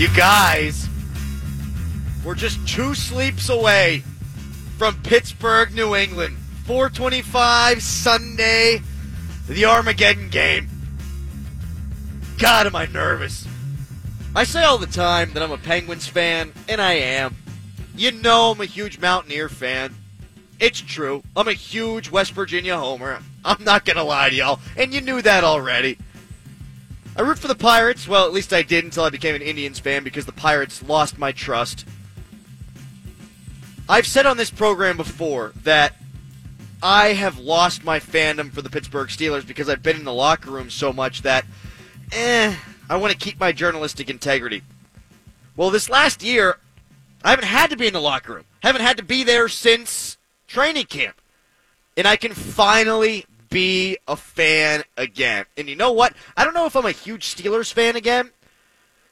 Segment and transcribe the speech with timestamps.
[0.00, 0.88] You guys,
[2.24, 4.02] we're just two sleeps away
[4.78, 6.38] from Pittsburgh, New England.
[6.64, 8.80] 425 Sunday,
[9.46, 10.70] the Armageddon game.
[12.38, 13.46] God, am I nervous.
[14.34, 17.36] I say all the time that I'm a Penguins fan, and I am.
[17.94, 19.94] You know I'm a huge Mountaineer fan.
[20.58, 21.22] It's true.
[21.36, 23.18] I'm a huge West Virginia homer.
[23.44, 25.98] I'm not going to lie to y'all, and you knew that already.
[27.20, 28.08] I root for the Pirates.
[28.08, 31.18] Well, at least I did until I became an Indians fan because the Pirates lost
[31.18, 31.86] my trust.
[33.90, 35.96] I've said on this program before that
[36.82, 40.50] I have lost my fandom for the Pittsburgh Steelers because I've been in the locker
[40.50, 41.44] room so much that,
[42.10, 42.56] eh,
[42.88, 44.62] I want to keep my journalistic integrity.
[45.56, 46.56] Well, this last year,
[47.22, 48.44] I haven't had to be in the locker room.
[48.62, 50.16] I haven't had to be there since
[50.48, 51.20] training camp.
[51.98, 55.44] And I can finally be a fan again.
[55.56, 56.14] And you know what?
[56.36, 58.30] I don't know if I'm a huge Steelers fan again,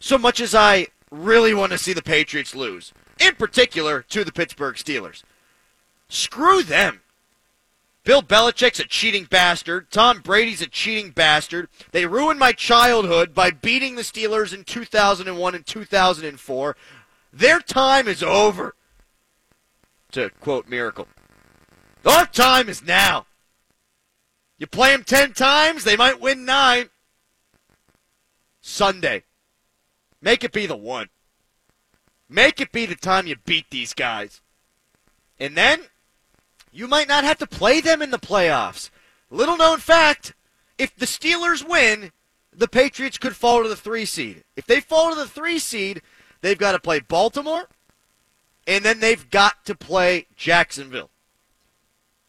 [0.01, 4.33] so much as I really want to see the Patriots lose, in particular to the
[4.33, 5.23] Pittsburgh Steelers.
[6.09, 7.01] Screw them.
[8.05, 9.91] Bill Belichick's a cheating bastard.
[9.91, 11.69] Tom Brady's a cheating bastard.
[11.93, 16.77] They ruined my childhood by beating the Steelers in 2001 and 2004.
[17.35, 18.75] Their time is over.
[20.13, 21.07] To quote Miracle.
[22.07, 23.27] Our time is now.
[24.59, 26.91] You play them 10 times, they might win nine.
[28.61, 29.23] Sunday.
[30.21, 31.09] Make it be the one.
[32.29, 34.43] Make it be the time you beat these guys.
[35.39, 35.81] And then
[36.73, 38.91] you might not have to play them in the playoffs.
[39.31, 40.35] Little known fact
[40.77, 42.13] if the Steelers win,
[42.53, 44.45] the Patriots could fall to the three seed.
[44.57, 46.03] If they fall to the three seed,
[46.41, 47.69] they've got to play Baltimore,
[48.67, 51.11] and then they've got to play Jacksonville.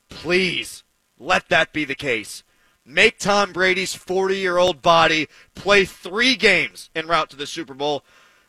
[0.10, 0.84] Please
[1.20, 2.44] let that be the case.
[2.86, 7.74] Make Tom Brady's 40 year old body play three games en route to the Super
[7.74, 8.04] Bowl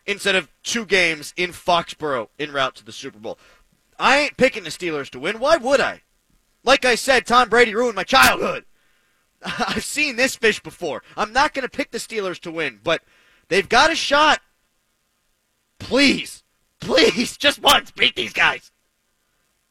[0.07, 3.39] instead of two games in Foxborough en route to the Super Bowl.
[3.99, 5.41] I ain't picking the Steelers to win.
[5.41, 6.03] Why would I?
[6.65, 8.65] Like I said, Tom Brady ruined my childhood.
[9.43, 11.03] I've seen this fish before.
[11.17, 13.03] I'm not going to pick the Steelers to win, but
[13.49, 14.41] they've got a shot.
[15.79, 16.43] Please,
[16.81, 18.71] please, just once, beat these guys.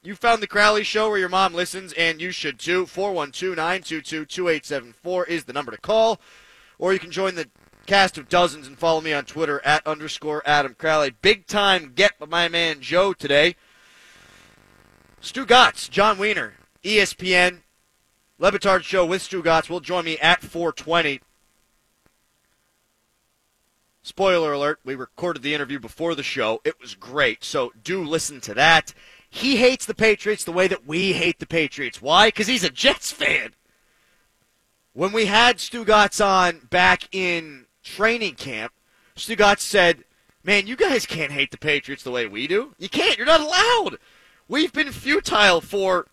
[0.02, 2.86] You found the Crowley Show where your mom listens, and you should too.
[2.86, 6.22] 412 922 2874 is the number to call.
[6.78, 7.50] Or you can join the
[7.86, 11.14] cast of dozens and follow me on Twitter at underscore Adam Crowley.
[11.22, 13.58] Big time get by my man Joe today.
[15.22, 17.64] Stugotz, Jon Weiner, ESPN,
[18.38, 21.20] Le Batard Show with Stugotz will join me at 420.
[24.02, 26.62] Spoiler alert, we recorded the interview before the show.
[26.64, 28.94] It was great, so do listen to that.
[29.30, 32.02] He hates the Patriots the way that we hate the Patriots.
[32.02, 32.28] Why?
[32.28, 33.54] Because he's a Jets fan.
[34.94, 38.74] When we had Stugotz on back in training camp,
[39.16, 40.04] Stugotz said,
[40.44, 42.74] Man, you guys can't hate the Patriots the way we do.
[42.78, 43.18] You can't.
[43.18, 43.98] You're not allowed.
[44.48, 46.08] We've been futile for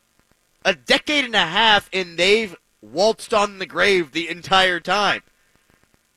[0.65, 5.22] a decade and a half, and they've waltzed on the grave the entire time.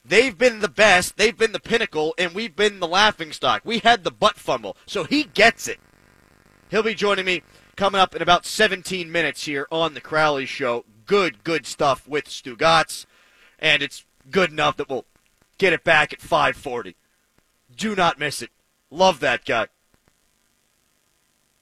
[0.03, 3.61] They've been the best, they've been the pinnacle, and we've been the laughing stock.
[3.63, 5.79] We had the butt fumble, so he gets it.
[6.69, 7.41] He'll be joining me
[7.75, 10.85] coming up in about 17 minutes here on the Crowley Show.
[11.07, 13.07] Good, good stuff with Stugotz,
[13.57, 15.06] and it's good enough that we'll
[15.58, 16.96] get it back at 540.
[17.75, 18.52] Do not miss it.
[18.91, 19.68] Love that guy.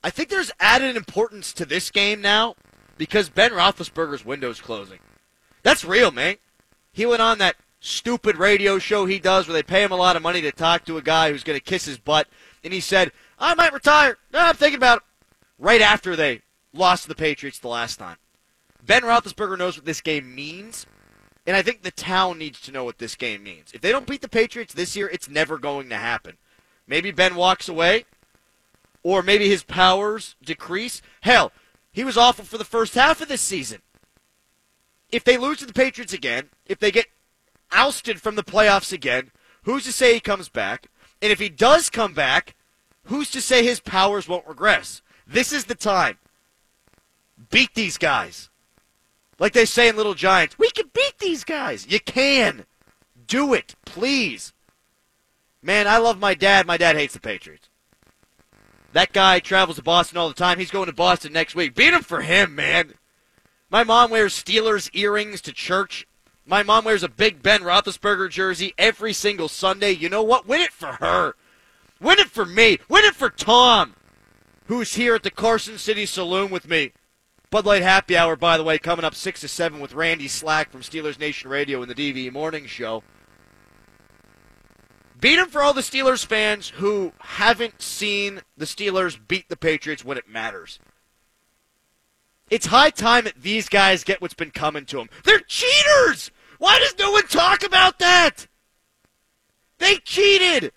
[0.04, 2.56] I think there's added importance to this game now
[2.98, 5.00] because Ben Roethlisberger's window's closing.
[5.64, 6.36] That's real, man.
[6.92, 10.16] He went on that stupid radio show he does where they pay him a lot
[10.18, 12.28] of money to talk to a guy who's going to kiss his butt,
[12.64, 14.18] and he said, I might retire.
[14.34, 15.04] No, I'm thinking about it.
[15.60, 16.42] Right after they
[16.74, 18.18] lost to the Patriots the last time.
[18.86, 20.86] Ben Roethlisberger knows what this game means,
[21.46, 23.72] and I think the town needs to know what this game means.
[23.74, 26.38] If they don't beat the Patriots this year, it's never going to happen.
[26.88, 28.06] Maybe Ben walks away,
[29.04, 31.02] or maybe his powers decrease.
[31.22, 31.52] Hell,
[31.92, 33.82] he was awful for the first half of this season.
[35.12, 37.08] If they lose to the Patriots again, if they get
[37.72, 39.32] ousted from the playoffs again,
[39.64, 40.88] who's to say he comes back?
[41.22, 42.56] And if he does come back,
[43.08, 45.02] who's to say his powers won't regress?
[45.26, 46.18] This is the time.
[47.50, 48.50] Beat these guys.
[49.40, 51.88] Like they say in Little Giants, we can beat these guys.
[51.90, 52.66] You can.
[53.28, 54.54] Do it, please.
[55.62, 56.66] Man, I love my dad.
[56.66, 57.70] My dad hates the Patriots.
[58.94, 60.60] That guy travels to Boston all the time.
[60.60, 61.76] He's going to Boston next week.
[61.76, 62.94] Beat him for him, man.
[63.70, 66.08] My mom wears Steelers earrings to church.
[66.46, 69.92] My mom wears a big Ben Roethlisberger jersey every single Sunday.
[69.92, 70.48] You know what?
[70.48, 71.36] Win it for her.
[72.00, 72.80] Win it for me.
[72.90, 73.96] Win it for Tom,
[74.66, 76.92] who's here at the Carson City Saloon with me.
[77.50, 80.70] Bud Light Happy Hour, by the way, coming up 6 to 7 with Randy Slack
[80.70, 83.04] from Steelers Nation Radio in the DV Morning Show.
[85.20, 90.06] Beat him for all the Steelers fans who haven't seen the Steelers beat the Patriots
[90.06, 90.80] when it matters.
[92.50, 95.10] It's high time that these guys get what's been coming to them.
[95.24, 96.32] They're cheaters!
[96.60, 98.48] Why does no one talk about that?
[99.80, 100.72] They cheated!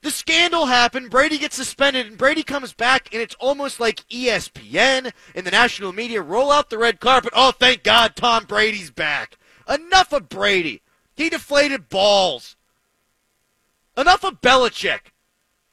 [0.00, 5.12] The scandal happened, Brady gets suspended, and Brady comes back, and it's almost like ESPN
[5.34, 7.32] and the national media roll out the red carpet.
[7.34, 9.38] Oh, thank God Tom Brady's back.
[9.68, 10.82] Enough of Brady.
[11.16, 12.54] He deflated balls.
[13.96, 15.12] Enough of Belichick.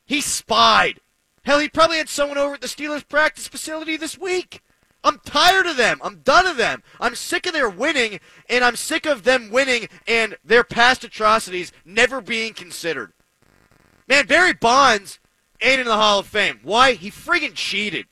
[0.07, 0.99] He spied.
[1.43, 4.61] Hell, he probably had someone over at the Steelers practice facility this week.
[5.03, 5.99] I'm tired of them.
[6.03, 6.81] I'm done of them.
[6.99, 8.19] I'm sick of their winning,
[8.49, 13.13] and I'm sick of them winning and their past atrocities never being considered.
[14.07, 15.19] Man, Barry Bonds
[15.61, 16.59] ain't in the Hall of Fame.
[16.63, 16.93] Why?
[16.93, 18.05] He friggin' cheated.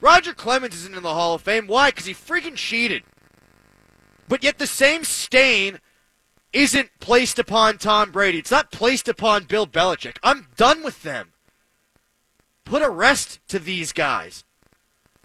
[0.00, 1.66] Roger Clemens isn't in the Hall of Fame.
[1.66, 1.90] Why?
[1.90, 3.02] Because he friggin' cheated.
[4.28, 5.80] But yet the same stain
[6.52, 8.38] isn't placed upon Tom Brady.
[8.38, 10.16] It's not placed upon Bill Belichick.
[10.22, 11.32] I'm done with them.
[12.64, 14.44] Put a rest to these guys.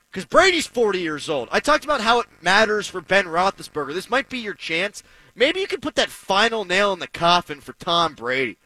[0.09, 1.49] Because Brady's 40 years old.
[1.51, 3.93] I talked about how it matters for Ben Roethlisberger.
[3.93, 5.03] This might be your chance.
[5.35, 8.57] Maybe you can put that final nail in the coffin for Tom Brady.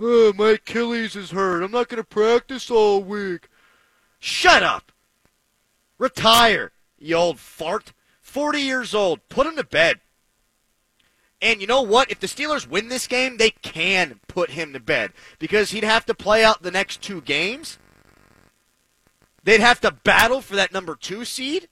[0.00, 1.62] Oh, my Achilles is hurt.
[1.62, 3.48] I'm not going to practice all week.
[4.20, 4.92] Shut up.
[5.98, 7.92] Retire, you old fart.
[8.20, 9.28] 40 years old.
[9.28, 10.00] Put him to bed.
[11.40, 12.10] And you know what?
[12.10, 16.04] If the Steelers win this game, they can put him to bed because he'd have
[16.06, 17.78] to play out the next two games.
[19.44, 21.68] They'd have to battle for that number two seed.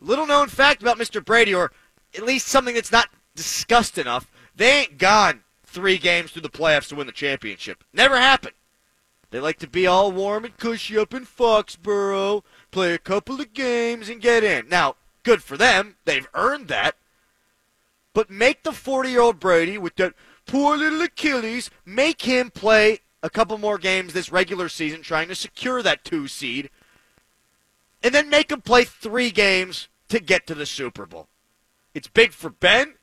[0.00, 1.24] Little known fact about Mr.
[1.24, 1.72] Brady, or
[2.16, 5.42] at least something that's not discussed enough, they ain't gone
[5.72, 7.82] three games through the playoffs to win the championship.
[7.92, 8.54] Never happened.
[9.30, 13.54] They like to be all warm and cushy up in Foxborough, play a couple of
[13.54, 14.68] games, and get in.
[14.68, 15.96] Now, good for them.
[16.04, 16.96] They've earned that.
[18.12, 20.12] But make the 40 year old Brady with that
[20.46, 25.34] poor little Achilles, make him play a couple more games this regular season trying to
[25.34, 26.68] secure that two seed.
[28.02, 31.28] And then make him play three games to get to the Super Bowl.
[31.94, 32.94] It's big for Ben,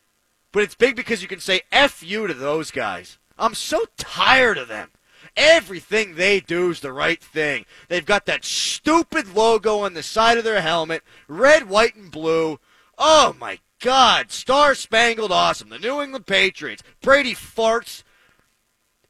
[0.52, 3.18] but it's big because you can say F you to those guys.
[3.38, 4.90] I'm so tired of them.
[5.38, 7.66] Everything they do is the right thing.
[7.88, 12.60] They've got that stupid logo on the side of their helmet, red, white, and blue.
[12.98, 16.84] Oh my God, Star Spangled Awesome, the New England Patriots.
[17.02, 18.04] Brady farts,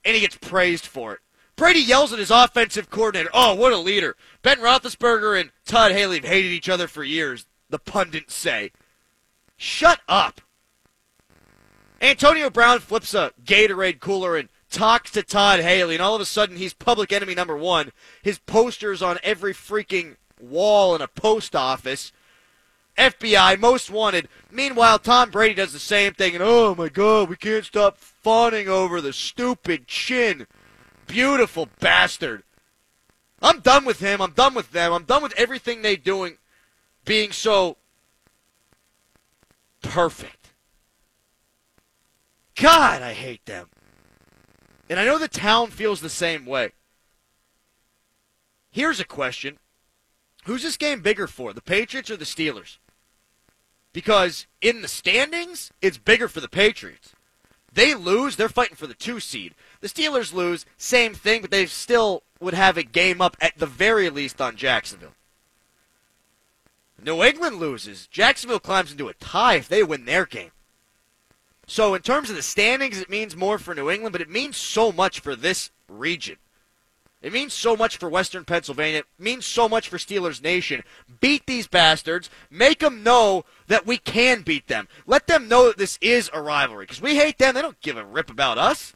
[0.05, 1.19] and he gets praised for it.
[1.55, 4.15] Brady yells at his offensive coordinator, oh, what a leader.
[4.43, 8.71] Ben Roethlisberger and Todd Haley have hated each other for years, the pundits say.
[9.57, 10.41] Shut up.
[12.01, 16.25] Antonio Brown flips a Gatorade cooler and talks to Todd Haley, and all of a
[16.25, 17.91] sudden he's public enemy number one.
[18.21, 22.11] His posters on every freaking wall in a post office.
[22.97, 24.27] FBI, most wanted.
[24.51, 28.67] Meanwhile, Tom Brady does the same thing, and oh my God, we can't stop fawning
[28.67, 30.47] over the stupid chin.
[31.07, 32.43] Beautiful bastard.
[33.41, 34.21] I'm done with him.
[34.21, 34.91] I'm done with them.
[34.91, 36.37] I'm done with everything they're doing
[37.05, 37.77] being so
[39.81, 40.38] perfect.
[42.59, 43.69] God, I hate them.
[44.89, 46.71] And I know the town feels the same way.
[48.69, 49.57] Here's a question
[50.45, 52.77] Who's this game bigger for, the Patriots or the Steelers?
[53.93, 57.13] Because in the standings, it's bigger for the Patriots.
[57.71, 59.55] They lose, they're fighting for the two seed.
[59.79, 63.65] The Steelers lose, same thing, but they still would have a game up at the
[63.65, 65.13] very least on Jacksonville.
[67.01, 68.07] New England loses.
[68.07, 70.51] Jacksonville climbs into a tie if they win their game.
[71.69, 74.57] So, in terms of the standings, it means more for New England, but it means
[74.57, 76.37] so much for this region.
[77.21, 78.99] It means so much for Western Pennsylvania.
[78.99, 80.83] It means so much for Steelers Nation.
[81.21, 82.31] Beat these bastards.
[82.49, 84.87] Make them know that we can beat them.
[85.05, 86.85] Let them know that this is a rivalry.
[86.85, 87.53] Because we hate them.
[87.53, 88.93] They don't give a rip about us.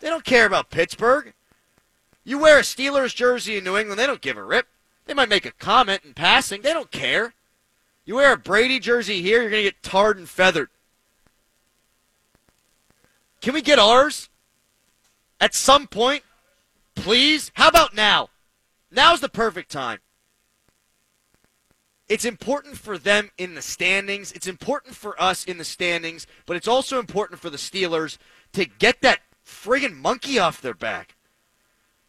[0.00, 1.32] They don't care about Pittsburgh.
[2.22, 4.66] You wear a Steelers jersey in New England, they don't give a rip.
[5.06, 6.60] They might make a comment in passing.
[6.60, 7.32] They don't care.
[8.04, 10.68] You wear a Brady jersey here, you're going to get tarred and feathered.
[13.44, 14.30] Can we get ours?
[15.38, 16.22] At some point?
[16.96, 17.52] Please?
[17.52, 18.30] How about now?
[18.90, 19.98] Now's the perfect time.
[22.08, 24.32] It's important for them in the standings.
[24.32, 28.16] It's important for us in the standings, but it's also important for the Steelers
[28.54, 31.14] to get that friggin' monkey off their back.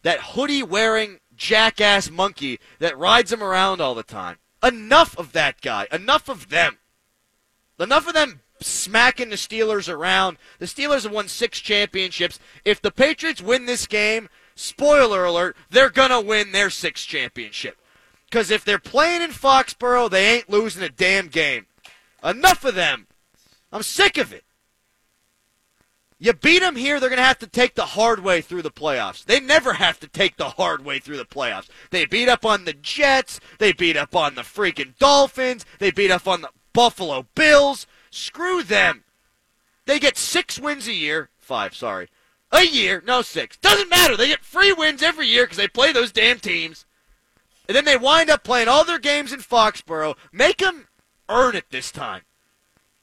[0.04, 4.38] That hoodie wearing jackass monkey that rides them around all the time.
[4.62, 5.86] Enough of that guy.
[5.92, 6.78] Enough of them.
[7.78, 10.38] Enough of them smacking the Steelers around.
[10.58, 12.38] The Steelers have won six championships.
[12.64, 17.76] If the Patriots win this game, spoiler alert, they're going to win their sixth championship.
[18.24, 21.66] Because if they're playing in Foxborough, they ain't losing a damn game.
[22.24, 23.06] Enough of them.
[23.72, 24.44] I'm sick of it.
[26.18, 28.70] You beat them here, they're going to have to take the hard way through the
[28.70, 29.24] playoffs.
[29.24, 31.68] They never have to take the hard way through the playoffs.
[31.90, 33.38] They beat up on the Jets.
[33.58, 35.66] They beat up on the freaking Dolphins.
[35.78, 37.86] They beat up on the Buffalo Bills.
[38.16, 39.04] Screw them.
[39.84, 41.28] They get six wins a year.
[41.38, 42.08] Five, sorry.
[42.50, 43.02] A year.
[43.06, 43.58] No, six.
[43.58, 44.16] Doesn't matter.
[44.16, 46.86] They get free wins every year because they play those damn teams.
[47.68, 50.16] And then they wind up playing all their games in Foxborough.
[50.32, 50.88] Make them
[51.28, 52.22] earn it this time.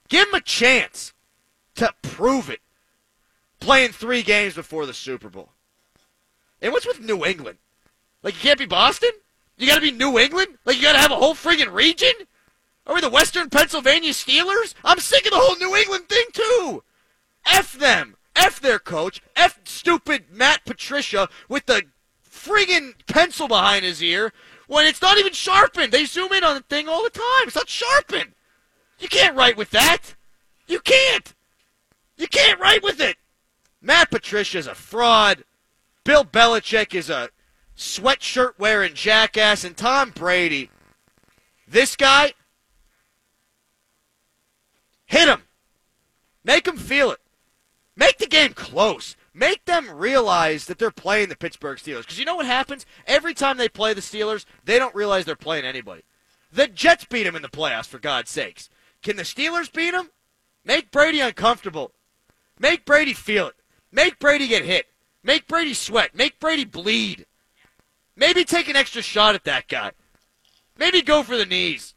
[0.10, 1.14] Give them a chance
[1.76, 2.62] to prove it
[3.60, 5.50] playing three games before the Super Bowl.
[6.60, 7.60] And what's with New England?
[8.24, 9.12] Like, you can't be Boston?
[9.58, 10.58] You gotta be New England?
[10.66, 12.14] Like, you gotta have a whole friggin' region?
[12.86, 14.74] Are we the Western Pennsylvania Steelers?
[14.84, 16.84] I'm sick of the whole New England thing, too!
[17.46, 18.18] F them!
[18.36, 19.22] F their coach!
[19.36, 21.84] F stupid Matt Patricia with the
[22.30, 24.34] friggin' pencil behind his ear
[24.68, 25.92] when it's not even sharpened.
[25.92, 27.48] They zoom in on the thing all the time.
[27.48, 28.34] It's not sharpened.
[29.00, 30.16] You can't write with that.
[30.68, 31.34] You can't.
[32.18, 33.18] You can't write with it.
[33.82, 35.44] Matt Patricia is a fraud.
[36.04, 37.30] Bill Belichick is a
[37.78, 39.64] sweatshirt wearing jackass.
[39.64, 40.70] And Tom Brady,
[41.68, 42.34] this guy,
[45.14, 45.44] hit him.
[46.44, 47.20] Make him feel it.
[47.96, 49.16] Make the game close.
[49.34, 52.02] Make them realize that they're playing the Pittsburgh Steelers.
[52.02, 52.86] Because you know what happens?
[53.08, 56.04] Every time they play the Steelers, they don't realize they're playing anybody.
[56.52, 58.70] The Jets beat them in the playoffs, for God's sakes.
[59.02, 60.10] Can the Steelers beat them?
[60.66, 61.92] Make Brady uncomfortable.
[62.60, 63.56] Make Brady feel it.
[63.92, 64.88] Make Brady get hit.
[65.24, 66.16] Make Brady sweat.
[66.16, 67.26] Make Brady bleed.
[68.16, 69.92] Maybe take an extra shot at that guy.
[70.78, 71.93] Maybe go for the knees.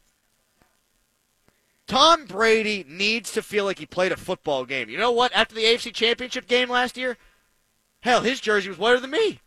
[1.87, 4.89] Tom Brady needs to feel like he played a football game.
[4.89, 5.33] You know what?
[5.33, 7.17] After the AFC Championship game last year,
[8.01, 9.39] hell, his jersey was whiter than me.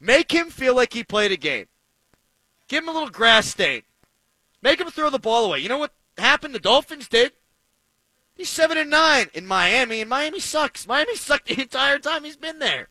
[0.00, 1.66] Make him feel like he played a game.
[2.66, 3.82] Give him a little grass stain.
[4.62, 5.58] Make him throw the ball away.
[5.58, 6.54] You know what happened?
[6.54, 7.32] The Dolphins did.
[8.34, 10.86] He's seven and nine in Miami, and Miami sucks.
[10.86, 12.88] Miami sucked the entire time he's been there.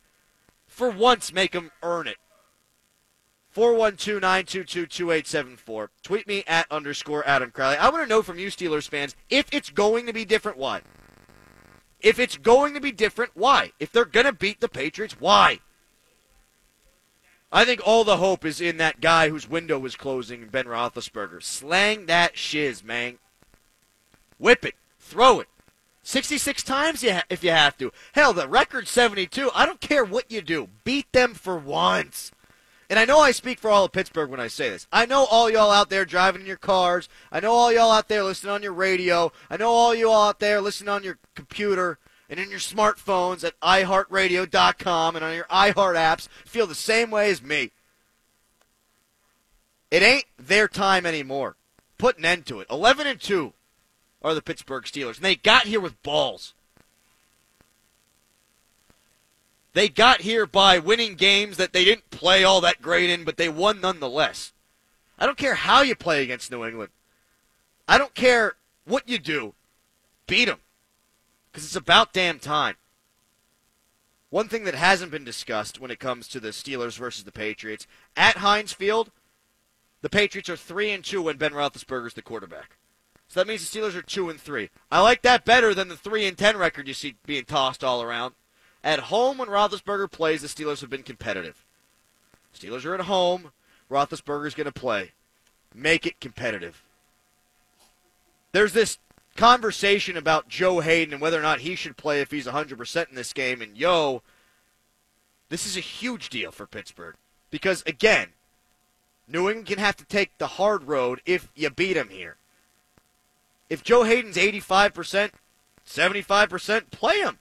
[0.68, 2.18] For once, make him earn it.
[3.56, 5.88] 412-922-2874.
[6.04, 7.78] Tweet me at underscore Adam Crowley.
[7.78, 10.82] I want to know from you Steelers fans if it's going to be different, why?
[12.00, 13.74] If it's going to be different, why?
[13.80, 15.60] If they're going to beat the Patriots, why?
[17.52, 21.44] I think all the hope is in that guy whose window was closing, Ben Roethlisberger.
[21.44, 23.20] Slang that shiz, man.
[24.40, 24.76] Whip it.
[25.00, 25.48] Throw it.
[26.04, 27.92] 66 times if you have to.
[28.14, 29.52] Hell, the record's 72.
[29.54, 30.70] I don't care what you do.
[30.84, 32.32] Beat them for once.
[32.92, 34.86] And I know I speak for all of Pittsburgh when I say this.
[34.92, 37.08] I know all y'all out there driving in your cars.
[37.32, 39.32] I know all y'all out there listening on your radio.
[39.50, 43.46] I know all you all out there listening on your computer and in your smartphones
[43.46, 47.72] at iHeartRadio.com and on your iHeart apps feel the same way as me.
[49.90, 51.56] It ain't their time anymore.
[51.98, 52.68] Put an end to it.
[52.70, 53.54] 11 and 2
[54.22, 55.16] are the Pittsburgh Steelers.
[55.16, 56.56] And they got here with balls.
[59.74, 63.38] They got here by winning games that they didn't play all that great in, but
[63.38, 64.52] they won nonetheless.
[65.18, 66.92] I don't care how you play against New England.
[67.88, 69.54] I don't care what you do.
[70.28, 70.60] Beat them.
[71.52, 72.76] Because it's about damn time.
[74.30, 77.86] One thing that hasn't been discussed when it comes to the Steelers versus the Patriots
[78.16, 79.12] at Heinz Field,
[80.02, 82.78] the Patriots are three and two when Ben Roethlisberger's the quarterback.
[83.28, 84.70] So that means the Steelers are two and three.
[84.90, 88.02] I like that better than the three and ten record you see being tossed all
[88.02, 88.34] around.
[88.84, 91.64] At home, when Roethlisberger plays, the Steelers have been competitive.
[92.58, 93.52] Steelers are at home.
[93.90, 95.12] Roethlisberger's going to play.
[95.74, 96.84] Make it competitive.
[98.52, 98.98] There's this
[99.36, 103.16] conversation about Joe Haden and whether or not he should play if he's 100% in
[103.16, 103.62] this game.
[103.62, 104.22] And yo,
[105.50, 107.16] this is a huge deal for Pittsburgh.
[107.50, 108.30] Because, again,
[109.28, 112.36] New England can have to take the hard road if you beat them here.
[113.70, 115.32] If Joe Haden's 85%,
[115.88, 117.40] 75%, play him.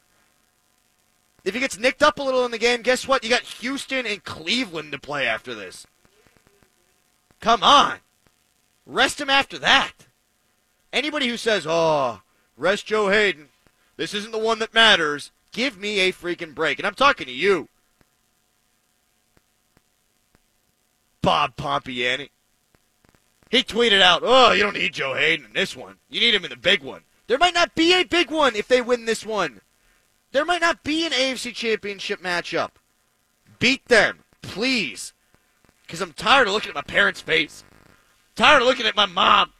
[1.44, 3.24] If he gets nicked up a little in the game, guess what?
[3.24, 5.86] You got Houston and Cleveland to play after this.
[7.40, 7.96] Come on.
[8.86, 9.92] Rest him after that.
[10.92, 12.20] Anybody who says, oh,
[12.56, 13.48] rest Joe Haden,
[13.96, 16.78] this isn't the one that matters, give me a freaking break.
[16.78, 17.68] And I'm talking to you.
[21.22, 22.30] Bob Pompeani.
[23.50, 25.96] He tweeted out, "Oh, you don't need Joe Haden in this one.
[26.08, 28.68] You need him in the big one." There might not be a big one if
[28.68, 29.60] they win this one.
[30.32, 32.70] There might not be an AFC Championship matchup.
[33.58, 35.12] Beat them, please.
[35.86, 37.64] Because I'm tired of looking at my parents' face.
[38.36, 39.52] tired of looking at my mom.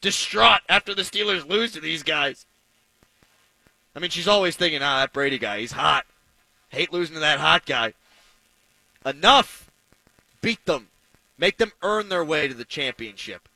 [0.00, 2.46] Distraught after the Steelers lose to these guys.
[3.94, 6.04] I mean, she's always thinking, ah, that Brady guy, he's hot.
[6.68, 7.94] Hate losing to that hot guy.
[9.04, 9.70] Enough.
[10.40, 10.88] Beat them.
[11.38, 13.48] Make them earn their way to the championship.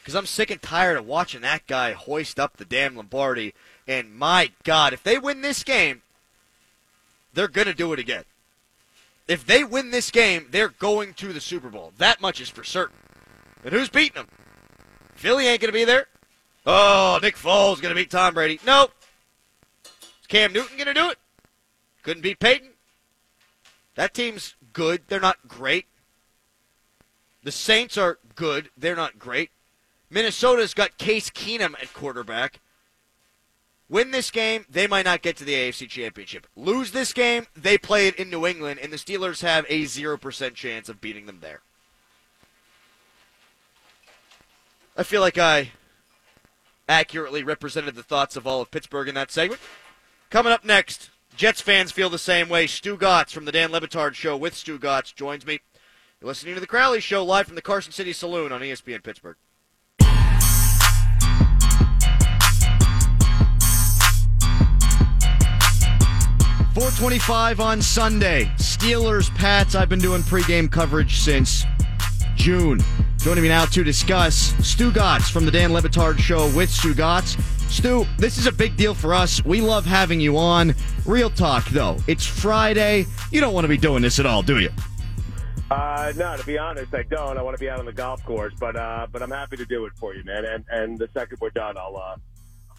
[0.00, 3.54] because I'm sick and tired of watching that guy hoist up the damn Lombardi.
[3.92, 6.00] And my God, if they win this game,
[7.34, 8.24] they're going to do it again.
[9.28, 11.92] If they win this game, they're going to the Super Bowl.
[11.98, 12.96] That much is for certain.
[13.62, 14.28] And who's beating them?
[15.14, 16.06] Philly ain't going to be there.
[16.64, 18.58] Oh, Nick Foles going to beat Tom Brady.
[18.64, 18.92] Nope.
[19.84, 21.18] Is Cam Newton going to do it?
[22.02, 22.70] Couldn't beat Peyton.
[23.94, 25.02] That team's good.
[25.08, 25.84] They're not great.
[27.42, 28.70] The Saints are good.
[28.74, 29.50] They're not great.
[30.08, 32.58] Minnesota's got Case Keenum at quarterback.
[33.92, 36.46] Win this game, they might not get to the AFC Championship.
[36.56, 40.54] Lose this game, they play it in New England, and the Steelers have a 0%
[40.54, 41.60] chance of beating them there.
[44.96, 45.72] I feel like I
[46.88, 49.60] accurately represented the thoughts of all of Pittsburgh in that segment.
[50.30, 52.66] Coming up next, Jets fans feel the same way.
[52.66, 55.60] Stugotz from the Dan Le Batard Show with Stugotz joins me.
[56.18, 59.36] You're listening to the Crowley Show live from the Carson City Saloon on ESPN Pittsburgh.
[66.74, 68.46] 425 on Sunday.
[68.56, 69.74] Steelers, Pats.
[69.74, 71.64] I've been doing pregame coverage since
[72.34, 72.80] June.
[73.18, 77.38] Joining me now to discuss Stugotz from the Dan Le Batard Show with Stugotz.
[77.70, 79.44] Stu, this is a big deal for us.
[79.44, 80.74] We love having you on.
[81.04, 81.98] Real talk, though.
[82.06, 83.04] It's Friday.
[83.30, 84.70] You don't want to be doing this at all, do you?
[85.70, 87.36] Uh, no, to be honest, I don't.
[87.36, 89.66] I want to be out on the golf course, but uh, but I'm happy to
[89.66, 90.46] do it for you, man.
[90.46, 92.16] And and the second we're done, I'll uh,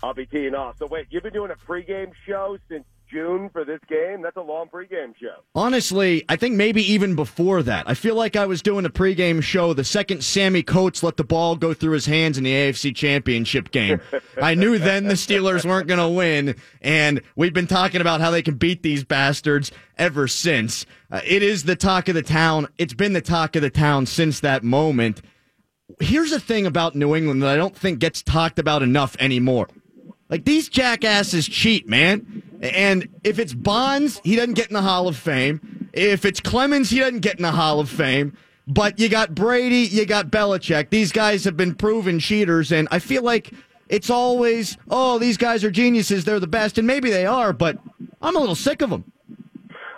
[0.02, 0.80] I'll be teeing off.
[0.80, 4.22] So wait, you've been doing a pregame show since June for this game.
[4.22, 5.36] That's a long pregame show.
[5.54, 7.88] Honestly, I think maybe even before that.
[7.88, 11.24] I feel like I was doing a pregame show the second Sammy Coates let the
[11.24, 14.02] ball go through his hands in the AFC Championship game.
[14.42, 18.32] I knew then the Steelers weren't going to win, and we've been talking about how
[18.32, 20.86] they can beat these bastards ever since.
[21.12, 22.68] Uh, it is the talk of the town.
[22.78, 25.22] It's been the talk of the town since that moment.
[26.00, 29.68] Here's the thing about New England that I don't think gets talked about enough anymore.
[30.30, 32.44] Like these jackasses cheat, man.
[32.62, 35.90] And if it's Bonds, he doesn't get in the Hall of Fame.
[35.94, 38.36] If it's Clemens, he doesn't get in the Hall of Fame.
[38.66, 40.90] But you got Brady, you got Belichick.
[40.90, 43.54] These guys have been proven cheaters, and I feel like
[43.90, 47.78] it's always, oh, these guys are geniuses, they're the best, and maybe they are, but
[48.22, 49.12] I'm a little sick of them.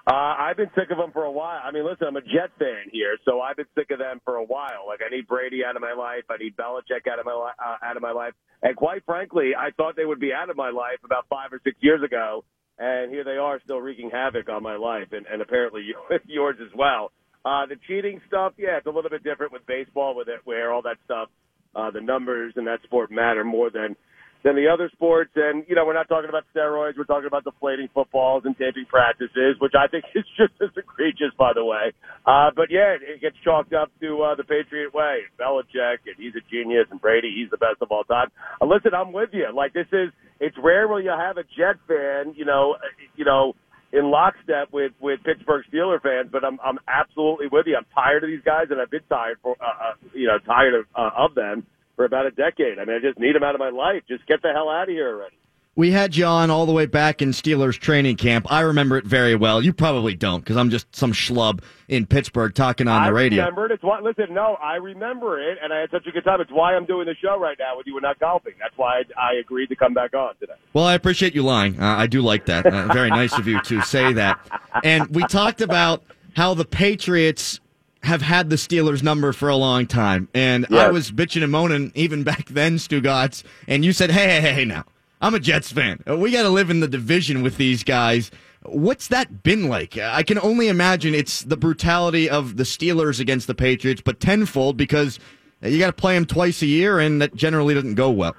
[0.08, 1.60] Uh, I've been sick of them for a while.
[1.64, 4.36] I mean, listen, I'm a Jet fan here, so I've been sick of them for
[4.36, 4.86] a while.
[4.88, 6.24] Like, I need Brady out of my life.
[6.30, 8.34] I need Belichick out of my uh, out of my life.
[8.62, 11.60] And quite frankly, I thought they would be out of my life about five or
[11.64, 12.44] six years ago
[12.78, 15.82] and here they are still wreaking havoc on my life, and, and apparently
[16.26, 17.12] yours as well.
[17.44, 20.74] Uh, the cheating stuff, yeah, it's a little bit different with baseball, with it where
[20.74, 21.30] all that stuff,
[21.76, 23.96] uh, the numbers in that sport matter more than
[24.46, 25.32] than the other sports.
[25.36, 26.94] And, you know, we're not talking about steroids.
[26.98, 31.34] We're talking about deflating footballs and taping practices, which I think is just as egregious,
[31.36, 31.92] by the way.
[32.28, 35.26] Uh, but yeah, it, gets chalked up to, uh, the Patriot way.
[35.42, 38.30] Belichick, and he's a genius, and Brady, he's the best of all time.
[38.62, 39.50] Uh, listen, I'm with you.
[39.52, 43.26] Like, this is, it's rare when you have a Jet fan, you know, uh, you
[43.26, 43.54] know,
[43.94, 47.78] in lockstep with with Pittsburgh Steeler fans, but I'm I'm absolutely with you.
[47.78, 50.74] I'm tired of these guys, and I've been tired for uh, uh, you know tired
[50.74, 52.80] of uh, of them for about a decade.
[52.80, 54.04] I mean, I just need him out of my life.
[54.08, 55.36] Just get the hell out of here already.
[55.78, 58.50] We had John all the way back in Steelers training camp.
[58.50, 59.62] I remember it very well.
[59.62, 63.44] You probably don't because I'm just some schlub in Pittsburgh talking on I the radio.
[63.44, 63.72] I remember it.
[63.74, 66.40] It's why, listen, no, I remember it, and I had such a good time.
[66.40, 68.54] It's why I'm doing the show right now with you and not golfing.
[68.58, 70.54] That's why I, I agreed to come back on today.
[70.72, 71.78] Well, I appreciate you lying.
[71.78, 72.66] Uh, I do like that.
[72.66, 74.40] Uh, very nice of you to say that.
[74.82, 76.04] And we talked about
[76.38, 77.60] how the Patriots
[78.06, 80.30] have had the Steelers number for a long time.
[80.34, 80.80] And yes.
[80.80, 84.66] I was bitching and moaning even back then, Stugotz, and you said, hey, hey, hey,
[84.66, 84.86] now.
[85.22, 86.04] I'm a Jets fan.
[86.06, 88.30] We got to live in the division with these guys.
[88.64, 89.98] What's that been like?
[89.98, 94.78] I can only imagine it's the brutality of the Steelers against the Patriots, but tenfold
[94.78, 95.20] because
[95.62, 98.36] you got to play them twice a year, and that generally doesn't go well.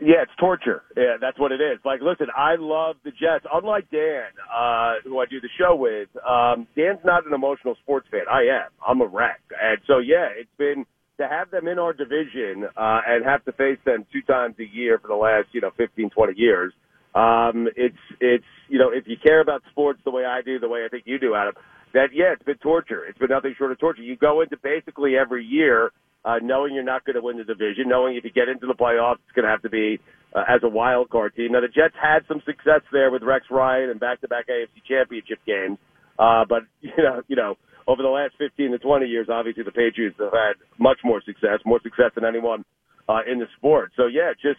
[0.00, 0.82] Yeah, it's torture.
[0.96, 1.78] Yeah, that's what it is.
[1.84, 3.44] Like, listen, I love the Jets.
[3.52, 8.06] Unlike Dan, uh, who I do the show with, um, Dan's not an emotional sports
[8.10, 8.22] fan.
[8.30, 8.70] I am.
[8.86, 9.40] I'm a wreck.
[9.60, 10.84] And so, yeah, it's been
[11.18, 14.64] to have them in our division, uh, and have to face them two times a
[14.76, 16.74] year for the last, you know, 15, 20 years.
[17.14, 20.68] Um, it's, it's, you know, if you care about sports the way I do, the
[20.68, 21.54] way I think you do, Adam,
[21.94, 23.06] that, yeah, it's been torture.
[23.06, 24.02] It's been nothing short of torture.
[24.02, 25.92] You go into basically every year
[26.26, 28.74] uh, knowing you're not going to win the division, knowing if you get into the
[28.74, 30.00] playoffs, it's going to have to be
[30.34, 31.52] uh, as a wild card team.
[31.52, 35.78] Now the Jets had some success there with Rex Ryan and back-to-back AFC Championship games,
[36.18, 39.70] uh, but you know, you know, over the last 15 to 20 years, obviously the
[39.70, 42.64] Patriots have had much more success, more success than anyone
[43.08, 43.92] uh, in the sport.
[43.96, 44.58] So yeah, just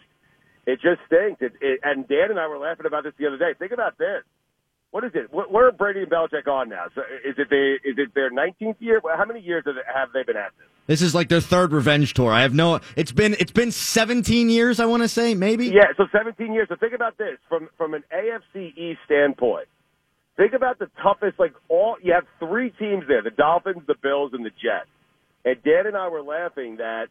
[0.66, 1.42] it just stinks.
[1.42, 3.52] It, it, and Dan and I were laughing about this the other day.
[3.58, 4.24] Think about this.
[4.90, 5.32] What is it?
[5.32, 6.86] Where are Brady and Belichick on now?
[6.94, 9.00] So is it they, is it their 19th year?
[9.04, 10.66] How many years have they been at this?
[10.86, 12.32] This is like their third revenge tour.
[12.32, 12.80] I have no.
[12.96, 14.80] It's been it's been 17 years.
[14.80, 15.66] I want to say maybe.
[15.66, 16.68] Yeah, so 17 years.
[16.70, 19.68] So think about this from from an AFC East standpoint.
[20.38, 21.38] Think about the toughest.
[21.38, 24.88] Like all you have three teams there: the Dolphins, the Bills, and the Jets.
[25.44, 27.08] And Dan and I were laughing that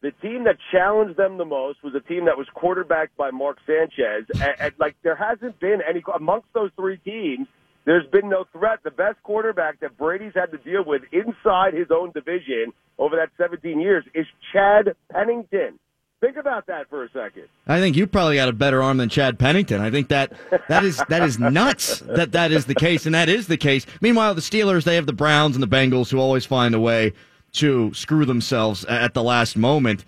[0.00, 3.58] the team that challenged them the most was a team that was quarterbacked by Mark
[3.66, 4.26] Sanchez.
[4.34, 7.48] And, and like there hasn't been any amongst those three teams.
[7.84, 8.80] There's been no threat.
[8.84, 13.30] The best quarterback that Brady's had to deal with inside his own division over that
[13.38, 15.78] 17 years is Chad Pennington.
[16.20, 17.44] Think about that for a second.
[17.66, 19.80] I think you probably got a better arm than Chad Pennington.
[19.80, 20.32] I think that
[20.68, 23.86] that is that is nuts that that is the case, and that is the case.
[24.00, 27.12] Meanwhile, the Steelers they have the Browns and the Bengals who always find a way
[27.52, 30.04] to screw themselves at the last moment.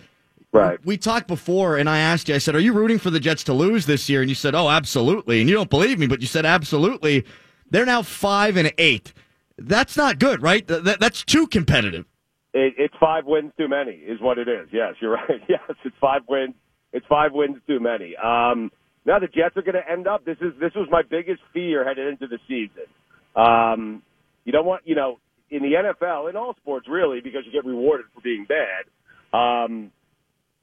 [0.53, 0.83] Right.
[0.85, 2.35] We talked before, and I asked you.
[2.35, 4.53] I said, "Are you rooting for the Jets to lose this year?" And you said,
[4.53, 7.25] "Oh, absolutely." And you don't believe me, but you said absolutely.
[7.69, 9.13] They're now five and eight.
[9.57, 10.67] That's not good, right?
[10.67, 12.05] That, that's too competitive.
[12.53, 14.67] It, it's five wins too many, is what it is.
[14.71, 15.41] Yes, you're right.
[15.47, 16.53] Yes, it's five wins.
[16.91, 18.15] It's five wins too many.
[18.17, 18.71] Um,
[19.05, 20.25] now the Jets are going to end up.
[20.25, 22.91] This is this was my biggest fear headed into the season.
[23.35, 24.03] Um,
[24.43, 25.19] you don't want you know
[25.51, 28.87] in the NFL in all sports really because you get rewarded for being bad.
[29.37, 29.91] Um,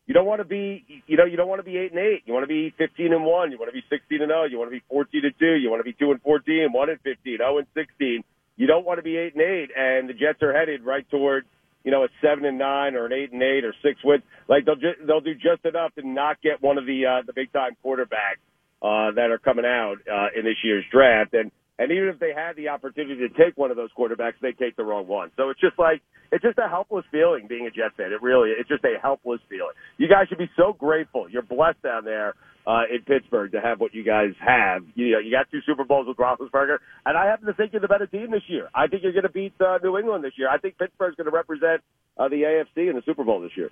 [0.07, 2.22] you don't want to be, you know, you don't want to be eight and eight.
[2.24, 3.53] You want to be fifteen and one.
[3.53, 4.44] You want to be sixteen and zero.
[4.44, 5.55] You want to be fourteen and two.
[5.55, 8.24] You want to be two and fourteen, one and fifteen, zero and sixteen.
[8.57, 11.44] You don't want to be eight and eight, and the Jets are headed right toward,
[11.85, 14.22] you know, a seven and nine or an eight and eight or six wins.
[14.48, 17.35] Like they'll ju- they'll do just enough to not get one of the uh, the
[17.35, 18.40] big time quarterbacks
[18.81, 21.35] uh, that are coming out uh, in this year's draft.
[21.35, 24.52] And and even if they had the opportunity to take one of those quarterbacks, they
[24.52, 25.30] take the wrong one.
[25.36, 28.12] So it's just like it's just a helpless feeling being a Jet fan.
[28.12, 29.74] It really it's just a helpless feeling.
[29.96, 31.28] You guys should be so grateful.
[31.30, 32.34] You're blessed down there
[32.66, 34.82] uh, in Pittsburgh to have what you guys have.
[34.94, 37.80] You know, you got two Super Bowls with Roethlisberger, and I happen to think you're
[37.80, 38.68] the better team this year.
[38.74, 40.48] I think you're going to beat uh, New England this year.
[40.50, 41.80] I think Pittsburgh's going to represent
[42.18, 43.70] uh, the AFC in the Super Bowl this year.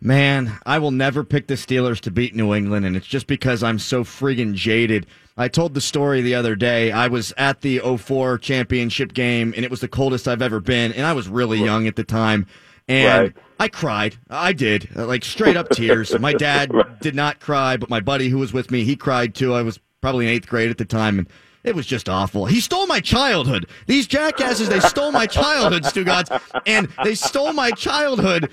[0.00, 3.62] Man, I will never pick the Steelers to beat New England, and it's just because
[3.62, 5.06] I'm so friggin' jaded.
[5.38, 6.92] I told the story the other day.
[6.92, 10.92] I was at the 04 championship game, and it was the coldest I've ever been,
[10.92, 12.46] and I was really young at the time.
[12.88, 13.36] And Right.
[13.58, 14.16] I cried.
[14.30, 14.94] I did.
[14.94, 16.16] Like straight up tears.
[16.18, 19.54] My dad did not cry, but my buddy who was with me, he cried too.
[19.54, 21.28] I was probably in eighth grade at the time, and
[21.66, 22.46] it was just awful.
[22.46, 23.66] He stole my childhood.
[23.86, 28.50] These jackasses, they stole my childhood, Stugotz, and they stole my childhood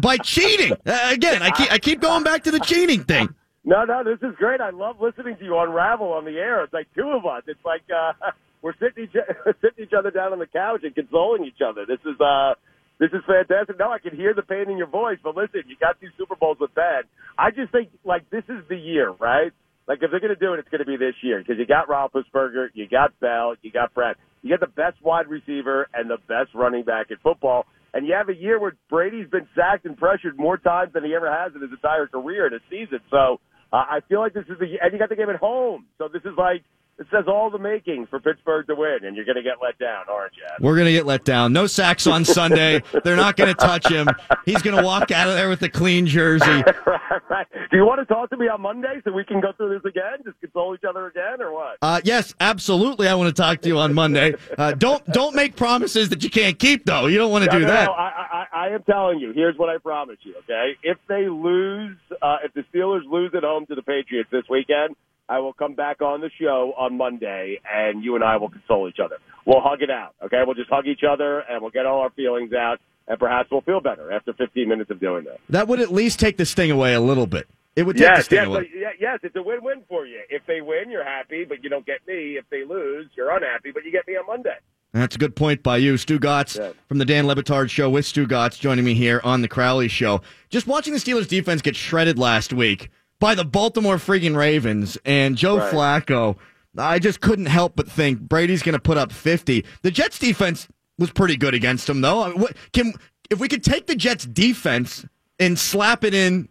[0.00, 0.74] by cheating.
[0.84, 3.34] Uh, again, I keep, I keep going back to the cheating thing.
[3.64, 4.60] No, no, this is great.
[4.60, 6.62] I love listening to you unravel on the air.
[6.64, 7.42] It's like two of us.
[7.46, 8.12] It's like uh,
[8.62, 9.12] we're sitting each,
[9.62, 11.86] sitting each other down on the couch and consoling each other.
[11.86, 12.54] This is uh,
[13.00, 13.78] this is fantastic.
[13.78, 16.36] No, I can hear the pain in your voice, but listen, you got two Super
[16.36, 17.04] Bowls with Ben.
[17.38, 19.52] I just think like this is the year, right?
[19.86, 21.66] Like if they're going to do it, it's going to be this year because you
[21.66, 26.08] got Roethlisberger, you got Bell, you got Brett, you got the best wide receiver and
[26.08, 29.84] the best running back in football, and you have a year where Brady's been sacked
[29.84, 33.00] and pressured more times than he ever has in his entire career in a season.
[33.10, 33.40] So
[33.72, 36.08] uh, I feel like this is the and you got the game at home, so
[36.12, 36.64] this is like
[36.98, 39.78] it says all the makings for Pittsburgh to win, and you're going to get let
[39.78, 40.44] down, aren't you?
[40.64, 41.52] We're going to get let down.
[41.52, 42.82] No sacks on Sunday.
[43.04, 44.06] They're not going to touch him.
[44.44, 46.46] He's going to walk out of there with a clean jersey.
[47.28, 47.46] right.
[47.70, 49.84] Do you want to talk to me on Monday so we can go through this
[49.90, 51.78] again, just console each other again, or what?
[51.82, 53.08] Uh, yes, absolutely.
[53.08, 54.34] I want to talk to you on Monday.
[54.56, 57.06] Uh, don't don't make promises that you can't keep, though.
[57.06, 57.84] You don't want to No, do no, that.
[57.86, 59.32] no, I, I, I am telling you.
[59.32, 60.34] Here's what I promise you.
[60.44, 64.44] Okay, if they lose, uh, if the Steelers lose at home to the Patriots this
[64.48, 64.94] weekend,
[65.28, 68.88] I will come back on the show on Monday, and you and I will console
[68.88, 69.16] each other.
[69.46, 70.14] We'll hug it out.
[70.24, 73.50] Okay, we'll just hug each other, and we'll get all our feelings out, and perhaps
[73.50, 75.40] we'll feel better after 15 minutes of doing that.
[75.48, 77.46] That would at least take the sting away a little bit.
[77.74, 78.70] It would take the Yes, sting yes, away.
[79.00, 79.18] yes.
[79.22, 80.20] It's a win-win for you.
[80.30, 82.36] If they win, you're happy, but you don't get me.
[82.36, 84.56] If they lose, you're unhappy, but you get me on Monday.
[84.92, 86.70] That's a good point by you, Stugotz Yeah.
[86.86, 90.20] from the Dan Le Batard Show with Stugotz joining me here on the Crowley Show.
[90.50, 95.36] Just watching the Steelers defense get shredded last week by the Baltimore freaking Ravens and
[95.36, 95.72] Joe Right.
[95.72, 96.36] Flacco.
[96.76, 99.64] I just couldn't help but think Brady's going to put up 50.
[99.82, 100.66] The Jets defense
[100.98, 102.22] was pretty good against him, though.
[102.22, 102.92] I mean, what, can
[103.30, 105.06] if we could take the Jets defense
[105.38, 106.48] and slap it in,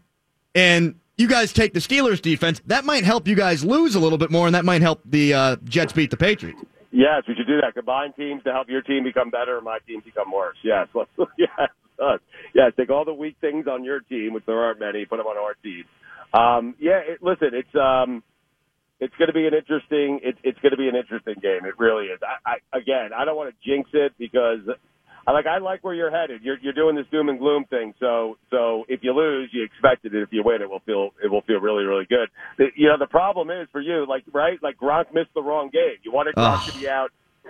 [0.55, 4.17] and you guys take the Steelers defense, that might help you guys lose a little
[4.17, 6.59] bit more, and that might help the uh, Jets beat the Patriots.
[6.91, 7.73] Yes, we should do that.
[7.73, 10.57] Combine teams to help your team become better and my team become worse.
[10.63, 11.49] Yes, let's, yes,
[11.99, 12.19] us.
[12.53, 12.71] yes.
[12.77, 15.37] Take all the weak things on your team, which there aren't many, put them on
[15.37, 15.85] our team.
[16.33, 18.23] Um, yeah, it, listen, it's um,
[18.99, 20.19] it's going to be an interesting.
[20.23, 21.65] It, it's going to be an interesting game.
[21.65, 22.19] It really is.
[22.23, 24.61] I, I again, I don't want to jinx it because
[25.25, 26.41] I like I like where you're headed.
[26.41, 27.93] You're you're doing this doom and gloom thing.
[27.99, 30.13] So so if you lose, you expect it.
[30.13, 32.29] If you win, it will feel it will feel really really good.
[32.57, 35.69] The, you know the problem is for you, like right, like Gronk missed the wrong
[35.71, 35.97] game.
[36.03, 36.71] You wanted Gronk oh.
[36.71, 37.11] to be out.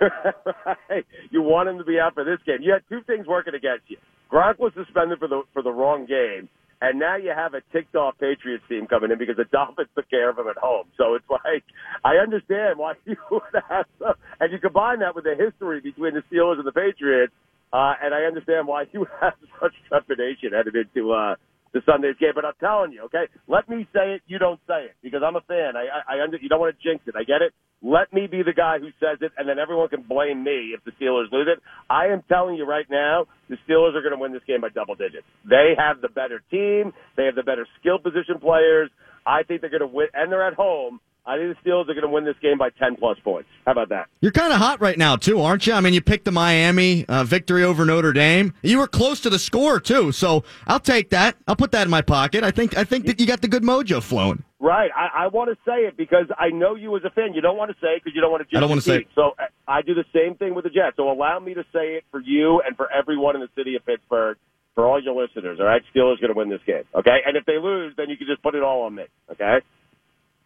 [0.90, 1.06] right?
[1.30, 2.58] You want him to be out for this game.
[2.60, 3.96] You had two things working against you.
[4.30, 6.48] Gronk was suspended for the for the wrong game,
[6.84, 10.08] and now you have a ticked off Patriots team coming in because the Dolphins took
[10.10, 10.84] care of him at home.
[10.98, 11.64] So it's like
[12.04, 16.12] I understand why you would have, some, and you combine that with the history between
[16.12, 17.32] the Steelers and the Patriots,
[17.72, 21.36] uh, and I understand why you have such trepidation headed into uh,
[21.74, 22.32] the Sunday's game.
[22.34, 25.36] But I'm telling you, okay, let me say it, you don't say it, because I'm
[25.36, 25.76] a fan.
[25.76, 27.14] I, I, I under, you don't want to jinx it.
[27.18, 27.52] I get it.
[27.82, 30.80] Let me be the guy who says it, and then everyone can blame me if
[30.84, 31.60] the Steelers lose it.
[31.90, 34.70] I am telling you right now, the Steelers are going to win this game by
[34.70, 35.26] double digits.
[35.44, 36.94] They have the better team.
[37.18, 38.88] They have the better skill position players.
[39.26, 41.00] I think they're going to win, and they're at home.
[41.26, 43.48] I think the Steelers are going to win this game by 10 plus points.
[43.64, 44.08] How about that?
[44.20, 45.72] You're kind of hot right now, too, aren't you?
[45.72, 48.52] I mean, you picked the Miami uh, victory over Notre Dame.
[48.62, 50.12] You were close to the score, too.
[50.12, 51.36] So I'll take that.
[51.48, 52.44] I'll put that in my pocket.
[52.44, 54.44] I think I think that you got the good mojo flowing.
[54.60, 54.90] Right.
[54.94, 57.32] I, I want to say it because I know you as a fan.
[57.34, 58.56] You don't want to say it because you don't want to.
[58.56, 59.08] I don't want to say it.
[59.14, 59.32] So
[59.66, 60.96] I do the same thing with the Jets.
[60.96, 63.84] So allow me to say it for you and for everyone in the city of
[63.86, 64.36] Pittsburgh,
[64.74, 65.58] for all your listeners.
[65.60, 66.84] All right, Steelers are going to win this game.
[66.94, 69.04] Okay, and if they lose, then you can just put it all on me.
[69.30, 69.58] Okay.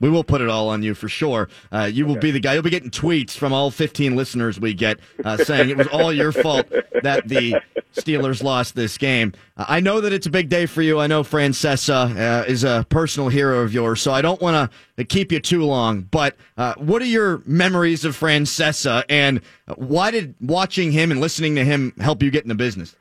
[0.01, 1.49] We will put it all on you for sure.
[1.73, 2.21] Uh, you will okay.
[2.21, 2.55] be the guy.
[2.55, 6.13] You'll be getting tweets from all 15 listeners we get uh, saying it was all
[6.13, 6.69] your fault
[7.03, 7.61] that the
[7.95, 9.33] Steelers lost this game.
[9.57, 11.01] Uh, I know that it's a big day for you.
[11.01, 15.05] I know Francesa uh, is a personal hero of yours, so I don't want to
[15.05, 16.03] keep you too long.
[16.03, 19.41] But uh, what are your memories of Francesa, and
[19.75, 22.95] why did watching him and listening to him help you get in the business?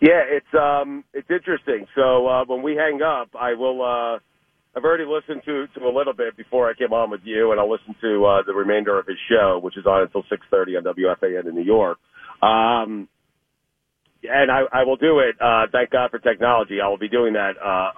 [0.00, 1.86] Yeah, it's um, it's interesting.
[1.94, 3.82] So uh, when we hang up, I will
[4.76, 7.60] I've already listened to to a little bit before I came on with you, and
[7.60, 10.76] I'll listen to uh, the remainder of his show, which is on until six thirty
[10.76, 11.98] on WFAN in New York.
[12.42, 13.08] Um,
[14.22, 15.36] and I, I will do it.
[15.40, 16.80] Uh, thank God for technology.
[16.80, 17.92] I will be doing that uh,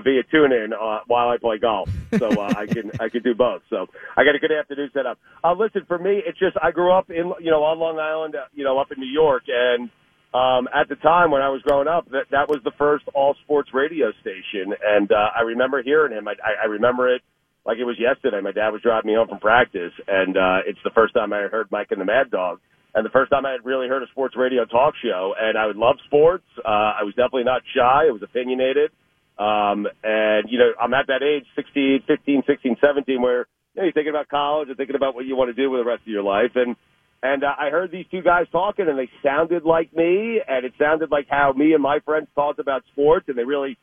[0.00, 3.62] via TuneIn uh, while I play golf, so uh, I can I can do both.
[3.68, 5.18] So I got a good afternoon set up.
[5.42, 8.36] Uh, listen, for me, it's just I grew up in you know on Long Island,
[8.36, 9.90] uh, you know up in New York, and
[10.34, 13.34] um, at the time when I was growing up, that that was the first all
[13.44, 16.28] sports radio station, and uh, I remember hearing him.
[16.28, 17.22] I, I, remember it
[17.64, 18.40] like it was yesterday.
[18.42, 21.48] My dad was driving me home from practice, and uh, it's the first time I
[21.48, 22.60] heard Mike and the Mad Dog,
[22.94, 25.32] and the first time I had really heard a sports radio talk show.
[25.40, 26.44] And I would love sports.
[26.58, 28.04] Uh, I was definitely not shy.
[28.08, 28.90] I was opinionated,
[29.38, 33.84] um, and you know I'm at that age, 16, 15, 16, 17, where you know,
[33.84, 36.02] you're thinking about college and thinking about what you want to do with the rest
[36.02, 36.76] of your life, and
[37.22, 40.72] and uh, I heard these two guys talking, and they sounded like me, and it
[40.78, 43.76] sounded like how me and my friends talked about sports, and they really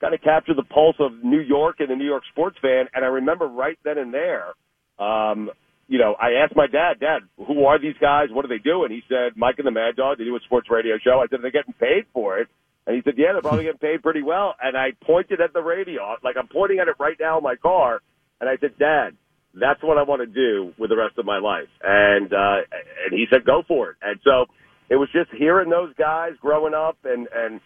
[0.00, 2.86] kind of captured the pulse of New York and the New York sports fan.
[2.94, 4.54] And I remember right then and there,
[4.98, 5.50] um,
[5.88, 8.28] you know, I asked my dad, Dad, who are these guys?
[8.30, 8.90] What are they doing?
[8.90, 10.18] He said, Mike and the Mad Dog.
[10.18, 11.20] They do a sports radio show.
[11.20, 12.48] I said, they're getting paid for it.
[12.86, 14.54] And he said, yeah, they're probably getting paid pretty well.
[14.62, 17.56] And I pointed at the radio, like I'm pointing at it right now in my
[17.56, 18.00] car.
[18.40, 19.16] And I said, Dad,
[19.54, 21.68] that's what I want to do with the rest of my life.
[21.82, 22.60] And, uh,
[23.04, 23.96] and he said, go for it.
[24.02, 24.46] And so
[24.88, 27.60] it was just hearing those guys growing up and, and,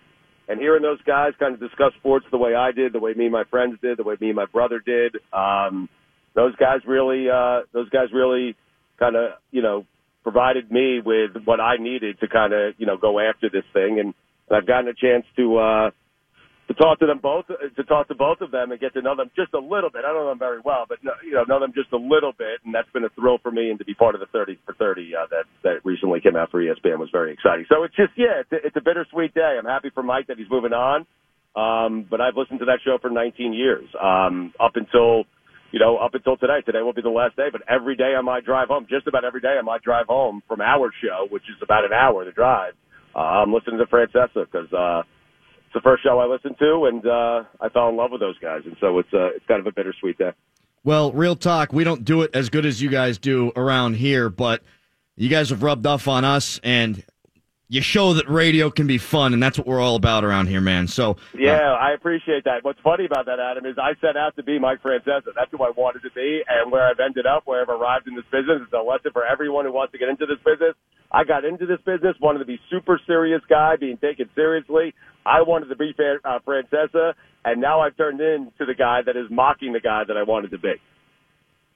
[0.49, 3.25] and hearing those guys kind of discuss sports the way I did, the way me
[3.25, 5.16] and my friends did, the way me and my brother did.
[5.33, 5.88] Um,
[6.35, 8.57] those guys really, uh, those guys really
[8.99, 9.85] kind of, you know,
[10.23, 13.99] provided me with what I needed to kind of, you know, go after this thing.
[14.01, 14.14] And,
[14.49, 15.90] and I've gotten a chance to, uh,
[16.68, 19.16] to talk to them both, to talk to both of them and get to know
[19.16, 20.05] them just a little bit.
[20.07, 22.62] I don't know them very well, but you know, know them just a little bit,
[22.64, 23.70] and that's been a thrill for me.
[23.70, 26.51] And to be part of the thirty for thirty uh, that that recently came out
[26.51, 27.66] for ESPN was very exciting.
[27.68, 29.59] So it's just yeah, it's a, it's a bittersweet day.
[29.59, 31.07] I'm happy for Mike that he's moving on,
[31.57, 35.25] um, but I've listened to that show for 19 years, um, up until
[35.72, 36.61] you know, up until today.
[36.64, 39.25] Today will be the last day, but every day on my drive home, just about
[39.25, 42.31] every day on my drive home from our show, which is about an hour to
[42.31, 42.75] drive,
[43.16, 45.03] uh, I'm listening to Francesa because uh,
[45.72, 48.38] it's the first show I listened to, and uh, I fell in love with those
[48.38, 50.32] guys, and so it's uh, it's kind of a bittersweet day.
[50.85, 54.28] Well, real talk, we don't do it as good as you guys do around here,
[54.28, 54.62] but
[55.16, 57.02] you guys have rubbed off on us, and
[57.72, 60.61] you show that radio can be fun, and that's what we're all about around here,
[60.61, 60.87] man.
[60.87, 62.62] So yeah, uh, I appreciate that.
[62.62, 65.32] What's funny about that, Adam, is I set out to be Mike Francesa.
[65.35, 68.14] That's who I wanted to be, and where I've ended up, where I've arrived in
[68.14, 70.76] this business, is a lesson for everyone who wants to get into this business.
[71.11, 74.92] I got into this business, wanted to be super serious guy, being taken seriously.
[75.24, 77.14] I wanted to be uh, Francesa,
[77.46, 80.50] and now I've turned into the guy that is mocking the guy that I wanted
[80.50, 80.74] to be.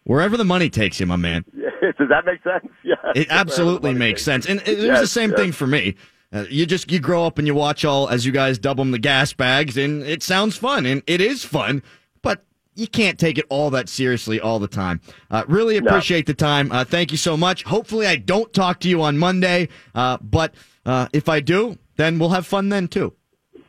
[0.07, 1.45] Wherever the money takes you, my man.
[1.99, 2.73] Does that make sense?
[2.85, 2.95] Yeah.
[3.17, 4.47] It absolutely makes sense.
[4.47, 5.41] And it, was the same yes.
[5.41, 5.97] thing for me.
[6.33, 8.93] Uh, you just you grow up and you watch all as you guys double them
[8.93, 11.83] the gas bags, and it sounds fun, and it is fun,
[12.23, 12.45] but
[12.77, 15.01] you can't take it all that seriously all the time.
[15.31, 16.33] Uh, really appreciate no.
[16.33, 16.71] the time.
[16.71, 17.65] Uh, thank you so much.
[17.65, 20.55] Hopefully, I don't talk to you on Monday, uh, but
[20.87, 23.13] Uh, if I do, then we'll have fun then too.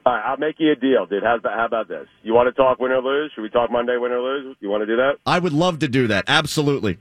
[0.08, 1.22] All right, I'll make you a deal, dude.
[1.22, 1.52] How's that?
[1.52, 2.08] How about this?
[2.24, 3.30] You want to talk win or lose?
[3.36, 4.56] Should we talk Monday win or lose?
[4.62, 5.16] You want to do that?
[5.26, 6.24] I would love to do that.
[6.30, 6.98] Absolutely.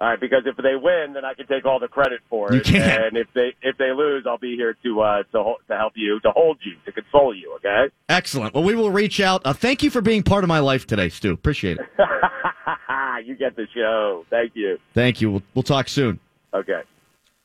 [0.00, 2.54] All right, because if they win, then I can take all the credit for it.
[2.54, 3.02] You can.
[3.02, 6.18] And if they if they lose, I'll be here to uh, to to help you,
[6.20, 7.56] to hold you, to console you.
[7.56, 7.92] Okay.
[8.08, 8.54] Excellent.
[8.54, 9.42] Well, we will reach out.
[9.44, 11.32] Uh, thank you for being part of my life today, Stu.
[11.32, 11.86] Appreciate it.
[13.26, 14.24] you get the show.
[14.30, 14.78] Thank you.
[14.94, 15.30] Thank you.
[15.30, 16.18] We'll, we'll talk soon.
[16.54, 16.80] Okay.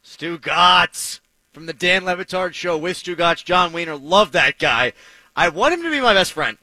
[0.06, 1.20] Stugotz
[1.56, 3.44] from the Dan Le Batard Show with Stu Gatz.
[3.44, 3.96] Jon Weiner.
[3.96, 4.92] Love that guy.
[5.38, 6.58] I want him to be my best friend.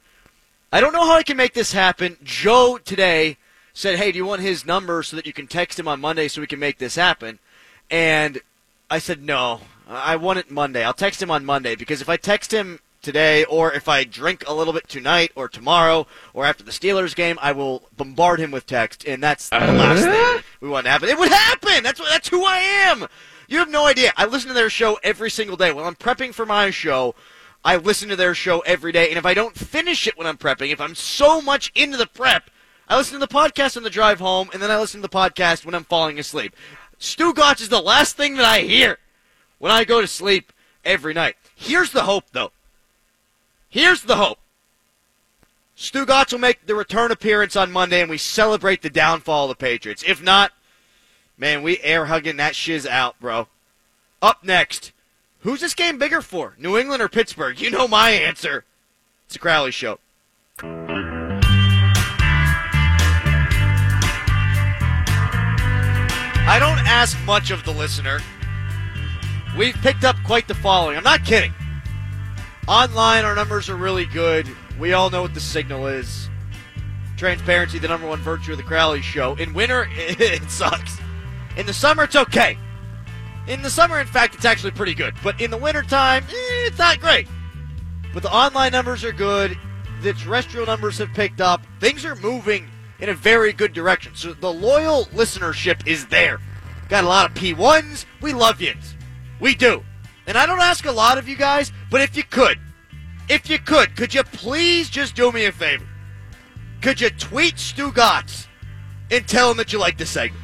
[0.71, 2.17] I don't know how I can make this happen.
[2.23, 3.37] Joe today
[3.73, 6.27] said, Hey, do you want his number so that you can text him on Monday
[6.27, 7.39] so we can make this happen?
[7.89, 8.39] And
[8.87, 10.83] I said, No, I want it Monday.
[10.83, 14.43] I'll text him on Monday because if I text him today or if I drink
[14.47, 18.51] a little bit tonight or tomorrow or after the Steelers game, I will bombard him
[18.51, 20.41] with text, and that's the last thing uh-huh.
[20.61, 21.09] we want to happen.
[21.09, 21.81] It would happen.
[21.81, 23.07] That's that's who I am.
[23.47, 24.13] You have no idea.
[24.15, 25.71] I listen to their show every single day.
[25.71, 27.15] When I'm prepping for my show,
[27.65, 30.37] I listen to their show every day, and if I don't finish it when I'm
[30.37, 32.49] prepping, if I'm so much into the prep,
[32.89, 35.17] I listen to the podcast on the drive home, and then I listen to the
[35.17, 36.55] podcast when I'm falling asleep.
[36.99, 38.97] Stugotz is the last thing that I hear
[39.59, 40.51] when I go to sleep
[40.83, 41.37] every night.
[41.55, 42.51] Here's the hope, though.
[43.69, 44.39] Here's the hope.
[45.77, 49.55] Stugotz will make the return appearance on Monday, and we celebrate the downfall of the
[49.55, 50.03] Patriots.
[50.05, 50.51] If not,
[51.37, 53.47] man, we air hugging that shiz out, bro.
[54.21, 54.91] Up next,
[55.39, 56.55] who's this game bigger for?
[56.57, 57.59] New England or Pittsburgh?
[57.59, 58.63] You know my answer.
[59.25, 59.99] It's a Crowley Show.
[66.45, 68.19] I don't ask much of the listener.
[69.57, 70.97] We've picked up quite the following.
[70.97, 71.53] I'm not kidding.
[72.67, 74.47] Online, our numbers are really good.
[74.79, 76.29] We all know what the signal is.
[77.17, 79.35] Transparency, the number one virtue of the Crowley Show.
[79.35, 80.97] In winter, it sucks.
[81.57, 82.57] In the summer, it's okay.
[83.47, 85.13] In the summer, in fact, it's actually pretty good.
[85.23, 87.27] But in the wintertime, eh, it's not great.
[88.13, 89.57] But the online numbers are good.
[90.01, 91.61] The terrestrial numbers have picked up.
[91.79, 94.13] Things are moving in a very good direction.
[94.15, 96.39] So the loyal listenership is there.
[96.89, 98.05] Got a lot of P1s.
[98.21, 98.73] We love you.
[99.39, 99.83] We do.
[100.25, 102.59] And I don't ask a lot of you guys, but if you could,
[103.29, 105.85] if you could, could you please just do me a favor?
[106.81, 108.47] Could you tweet Stugotz
[109.11, 110.42] and tell him that you like the segment?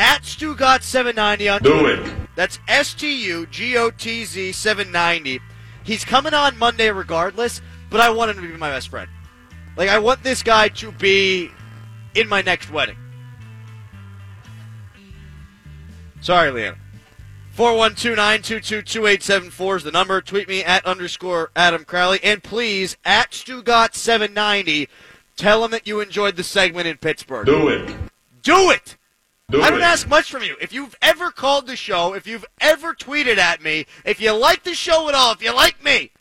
[0.00, 2.10] At Stugotz790 on Do it.
[2.34, 5.38] That's S T U G O T Z 790.
[5.84, 7.60] He's coming on Monday regardless,
[7.90, 9.10] but I want him to be my best friend.
[9.76, 11.50] Like, I want this guy to be
[12.14, 12.96] in my next wedding.
[16.22, 16.78] Sorry, Leanna.
[17.56, 20.22] 412-922-2874 is the number.
[20.22, 22.20] Tweet me at underscore Adam Crowley.
[22.22, 24.88] And please, at Stugotz790,
[25.36, 27.44] tell him that you enjoyed the segment in Pittsburgh.
[27.44, 27.94] Do it.
[28.42, 28.96] Do it!
[29.50, 29.84] Do I don't it.
[29.84, 30.56] ask much from you.
[30.60, 34.62] If you've ever called the show, if you've ever tweeted at me, if you like
[34.62, 36.12] the show at all, if you like me,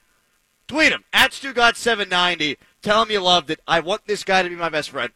[0.68, 2.58] tweet him at Stugotz790.
[2.82, 3.60] Tell him you loved it.
[3.68, 5.12] I want this guy to be my best friend.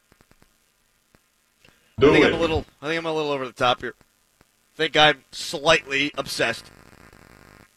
[1.99, 2.33] Do I think it.
[2.33, 2.65] I'm a little.
[2.81, 3.95] I think I'm a little over the top here.
[4.41, 6.65] I think I'm slightly obsessed.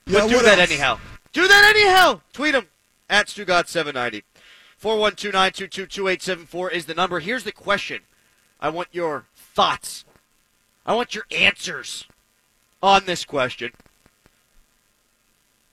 [0.06, 0.70] Yeah, But do that else?
[0.70, 0.98] anyhow.
[1.32, 2.20] Do that anyhow.
[2.32, 2.66] Tweet him
[3.08, 4.22] at Stugotz790.
[4.82, 7.20] 412-922-2874 is the number.
[7.20, 8.02] Here's the question.
[8.60, 10.04] I want your thoughts.
[10.86, 12.06] I want your answers
[12.82, 13.72] on this question.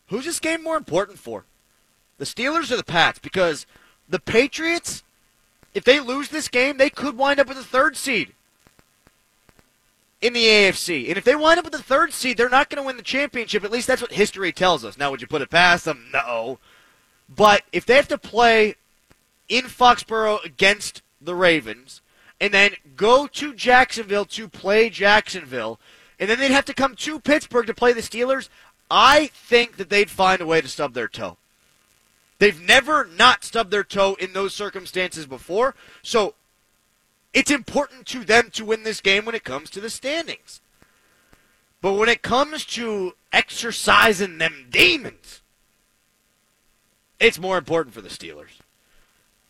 [0.07, 1.45] Who's this game more important for?
[2.17, 3.19] The Steelers or the Pats?
[3.19, 3.65] Because
[4.09, 5.03] the Patriots,
[5.73, 8.33] if they lose this game, they could wind up with a third seed
[10.19, 11.07] in the AFC.
[11.09, 13.03] And if they wind up with the third seed, they're not going to win the
[13.03, 13.63] championship.
[13.63, 14.97] At least that's what history tells us.
[14.97, 16.09] Now, would you put it past them?
[16.11, 16.59] No.
[17.29, 18.75] But if they have to play
[19.47, 22.01] in Foxborough against the Ravens
[22.43, 25.79] and then go to Jacksonville to play Jacksonville,
[26.19, 28.49] and then they'd have to come to Pittsburgh to play the Steelers,
[28.91, 31.37] I think that they'd find a way to stub their toe.
[32.39, 35.73] They've never not stubbed their toe in those circumstances before.
[36.01, 36.35] So
[37.33, 40.59] it's important to them to win this game when it comes to the standings.
[41.81, 45.39] But when it comes to exercising them demons,
[47.21, 48.59] it's more important for the Steelers.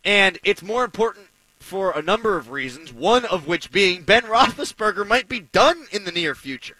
[0.05, 1.29] And it's more important
[1.63, 6.03] for a number of reasons, one of which being Ben Roethlisberger might be done in
[6.03, 6.77] the near future.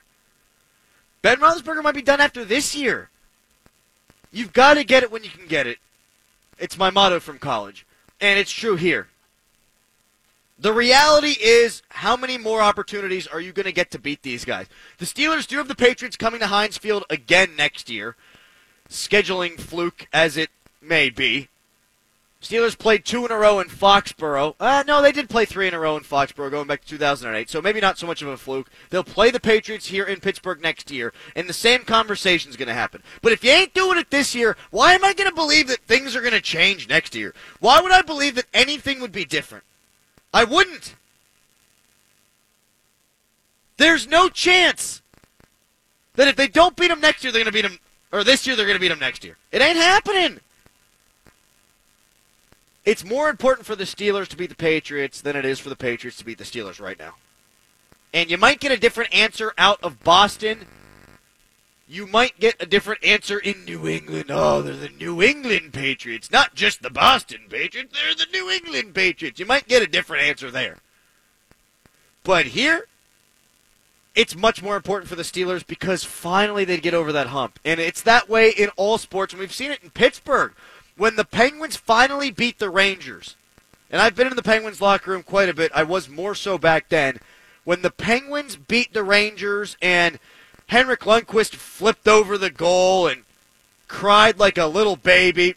[1.22, 3.10] Ben Roethlisberger might be done after this year.
[4.32, 5.78] You've got to get it when you can get it.
[6.60, 7.86] It's my motto from college,
[8.20, 9.08] and it's true here.
[10.60, 14.46] The reality is, how many more opportunities are you going to get to beat these
[14.46, 14.68] guys?
[14.98, 18.16] The Steelers do have the Patriots coming to Heinz Field again next year,
[18.90, 20.50] scheduling fluke as it
[20.82, 21.48] may be.
[22.44, 24.56] Steelers played two in a row in Foxborough.
[24.60, 27.50] Uh, no, they did play three in a row in Foxborough going back to 2008,
[27.50, 28.70] so maybe not so much of a fluke.
[28.90, 32.68] They'll play the Patriots here in Pittsburgh next year, and the same conversation is going
[32.68, 33.02] to happen.
[33.22, 35.80] But if you ain't doing it this year, why am I going to believe that
[35.88, 37.34] things are going to change next year?
[37.62, 39.64] Why would I believe that anything would be different?
[40.34, 40.96] I wouldn't.
[43.78, 45.02] There's no chance
[46.16, 47.80] that if they don't beat them next year, they're going to beat them,
[48.12, 49.38] or this year, they're going to beat them next year.
[49.54, 50.42] It ain't happening.
[52.86, 55.76] It's more important for the Steelers to beat the Patriots than it is for the
[55.76, 57.16] Patriots to beat the Steelers right now.
[58.14, 60.66] And you might get a different answer out of Boston.
[61.88, 64.26] You might get a different answer in New England.
[64.30, 67.94] Oh, they're the New England Patriots, not just the Boston Patriots.
[67.94, 69.40] They're the New England Patriots.
[69.40, 70.78] You might get a different answer there.
[72.24, 72.88] But here,
[74.16, 77.60] it's much more important for the Steelers because finally they get over that hump.
[77.66, 79.34] And it's that way in all sports.
[79.34, 80.54] And we've seen it in Pittsburgh
[80.98, 83.36] when the Penguins finally beat the Rangers,
[83.90, 85.72] and I've been in the Penguins locker room quite a bit.
[85.74, 87.20] I was more so back then.
[87.64, 90.20] When the Penguins beat the Rangers and
[90.68, 93.24] Henrik Lundqvist flipped over the goal and
[93.88, 95.56] cried like a little baby.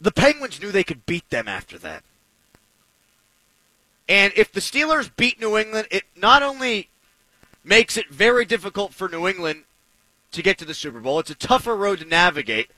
[0.00, 2.02] The Penguins knew they could beat them after that.
[4.08, 6.88] And if the Steelers beat New England, it not only
[7.64, 9.64] makes it very difficult for New England
[10.32, 11.18] to get to the Super Bowl.
[11.18, 12.70] It's a tougher road to navigate.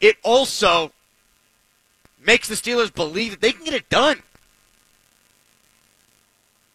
[0.00, 0.92] It also
[2.24, 4.22] makes the Steelers believe that they can get it done.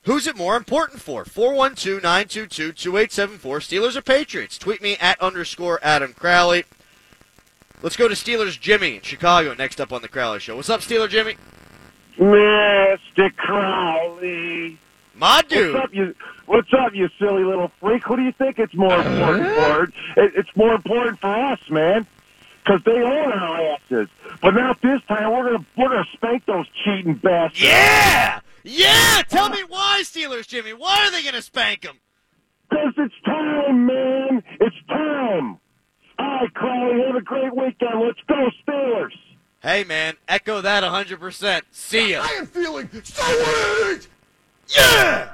[0.04, 1.26] Who's it more important for?
[1.26, 3.60] 412 922 2874.
[3.60, 4.58] Steelers or Patriots?
[4.58, 6.64] Tweet me at underscore Adam Crowley.
[7.82, 10.56] Let's go to Steelers Jimmy in Chicago next up on the Crowley Show.
[10.56, 11.36] What's up, Steeler Jimmy?
[12.18, 13.36] Mr.
[13.36, 14.80] Crowley.
[15.18, 15.74] My dude.
[15.74, 16.16] What's up, you?
[16.46, 18.04] What's up, you silly little freak?
[18.04, 19.84] Who do you think it's more important for?
[19.84, 22.06] It, it's more important for us, man,
[22.64, 24.08] because they own our asses.
[24.42, 25.32] But not this time.
[25.32, 27.62] We're gonna we're gonna spank those cheating bastards.
[27.64, 29.24] Yeah, yeah.
[29.28, 30.74] Tell me why, Steelers, Jimmy.
[30.74, 31.98] Why are they gonna spank them?
[32.70, 34.44] Because it's time, man.
[34.62, 35.58] It's time.
[36.20, 37.02] All right, Crowley.
[37.06, 38.02] Have a great weekend.
[38.02, 39.14] Let's go, Steelers.
[39.62, 40.16] Hey, man.
[40.28, 41.62] Echo that 100%.
[41.72, 42.22] See ya.
[42.24, 44.08] I am feeling sweet.
[44.76, 45.30] Yeah!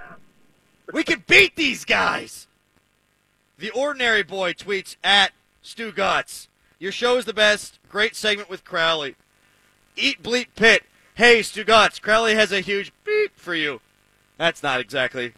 [0.92, 2.48] We can beat these guys!
[3.58, 5.32] The Ordinary Boy tweets at
[5.64, 6.48] Stugotz.
[6.80, 7.80] Your show is the best.
[7.90, 9.16] Great segment with Crowley.
[9.96, 10.84] Eat Bleep Pit.
[11.16, 13.80] Hey, Stugotz, Crowley has a huge beep for you.
[14.38, 15.34] That's not exactly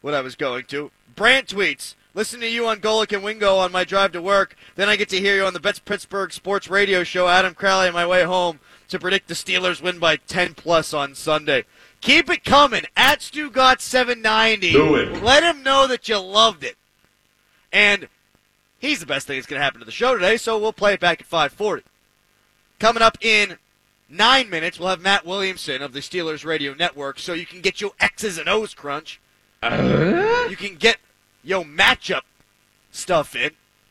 [0.00, 0.90] what I was going to.
[1.14, 1.94] Brant tweets.
[2.14, 4.56] Listen to you on Golic and Wingo on my drive to work.
[4.74, 7.88] Then I get to hear you on the Bets Pittsburgh Sports Radio Show, Adam Crowley,
[7.88, 8.58] on my way home
[8.88, 11.64] to predict the Steelers win by 10 plus on Sunday.
[12.00, 14.72] Keep it coming at Stugotz790.
[14.72, 15.22] Do it.
[15.22, 16.76] Let him know that you loved it.
[17.72, 18.08] And
[18.78, 20.94] he's the best thing that's going to happen to the show today, so we'll play
[20.94, 21.82] it back at 540.
[22.78, 23.58] Coming up in
[24.08, 27.80] nine minutes, we'll have Matt Williamson of the Steelers Radio Network, so you can get
[27.80, 29.20] your X's and O's crunch.
[29.62, 30.98] You can get
[31.42, 32.22] your matchup
[32.92, 33.50] stuff in.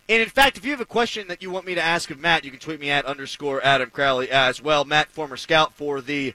[0.10, 2.20] And in fact, if you have a question that you want me to ask of
[2.20, 4.86] Matt, you can tweet me at underscore Adam Crowley as well.
[4.86, 6.34] Matt, former scout for the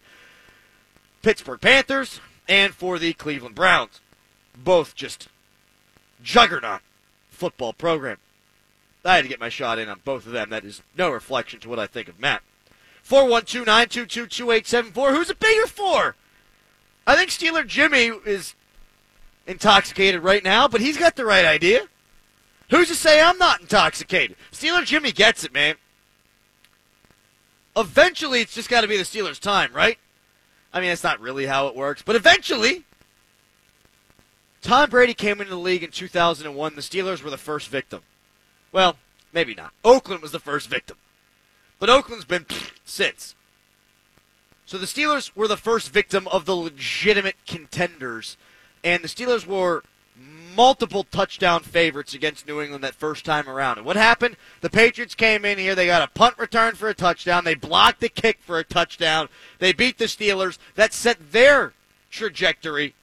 [1.22, 4.00] Pittsburgh Panthers and for the Cleveland Browns.
[4.56, 5.28] Both just
[6.22, 6.82] juggernaut
[7.30, 8.18] football program.
[9.04, 10.50] I had to get my shot in on both of them.
[10.50, 12.42] That is no reflection to what I think of Matt.
[13.02, 15.12] 412 922 2874.
[15.12, 16.14] Who's it bigger for?
[17.06, 18.54] I think Steeler Jimmy is
[19.46, 21.88] intoxicated right now, but he's got the right idea.
[22.70, 24.36] Who's to say I'm not intoxicated?
[24.52, 25.74] Steeler Jimmy gets it, man.
[27.76, 29.98] Eventually, it's just got to be the Steelers' time, right?
[30.72, 32.84] I mean, that's not really how it works, but eventually,
[34.62, 36.74] Tom Brady came into the league in 2001.
[36.74, 38.02] The Steelers were the first victim.
[38.70, 38.96] Well,
[39.32, 39.72] maybe not.
[39.84, 40.96] Oakland was the first victim.
[41.78, 42.46] But Oakland's been
[42.84, 43.34] since.
[44.64, 48.36] So the Steelers were the first victim of the legitimate contenders.
[48.84, 49.82] And the Steelers were
[50.54, 53.78] multiple touchdown favorites against New England that first time around.
[53.78, 54.36] And what happened?
[54.60, 55.74] The Patriots came in here.
[55.74, 57.44] They got a punt return for a touchdown.
[57.44, 59.28] They blocked the kick for a touchdown.
[59.58, 60.58] They beat the Steelers.
[60.74, 61.72] That set their
[62.10, 62.94] trajectory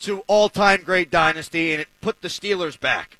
[0.00, 3.18] to all time great dynasty, and it put the Steelers back.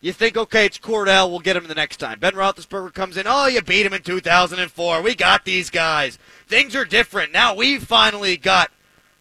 [0.00, 2.18] You think, okay, it's Kordell, we'll get him the next time.
[2.18, 5.00] Ben Roethlisberger comes in, oh, you beat him in 2004.
[5.00, 6.18] We got these guys.
[6.46, 7.32] Things are different.
[7.32, 8.70] Now we finally got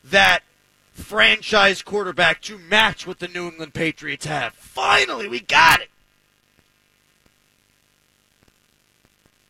[0.04, 0.42] that
[0.94, 4.54] franchise quarterback to match what the New England Patriots have.
[4.54, 5.90] Finally, we got it.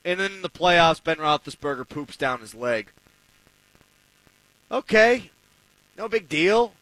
[0.06, 2.92] And then in the playoffs, Ben Roethlisberger poops down his leg.
[4.72, 5.30] Okay,
[5.98, 6.74] no big deal.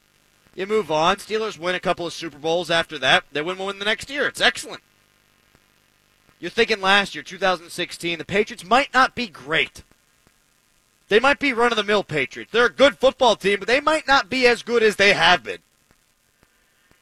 [0.55, 1.18] You move on.
[1.18, 3.24] Steelers win a couple of Super Bowls after that.
[3.32, 4.28] They win one the next year.
[4.28, 4.82] It's excellent.
[6.39, 9.84] You're thinking last year, 2016, the Patriots might not be great.
[11.12, 12.53] They might be run of the mill Patriots.
[12.53, 15.43] They're a good football team, but they might not be as good as they have
[15.43, 15.57] been.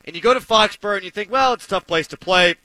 [0.03, 2.55] And you go to Foxborough and you think, well, it's a tough place to play.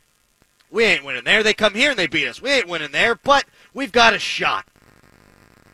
[0.70, 1.42] We ain't winning there.
[1.42, 2.40] They come here and they beat us.
[2.40, 4.66] We ain't winning there, but we've got a shot.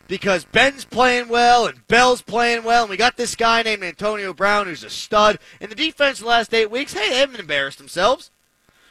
[0.09, 4.33] Because Ben's playing well and Bell's playing well, and we got this guy named Antonio
[4.33, 5.39] Brown who's a stud.
[5.61, 8.29] And the defense the last eight weeks, hey, they haven't embarrassed themselves.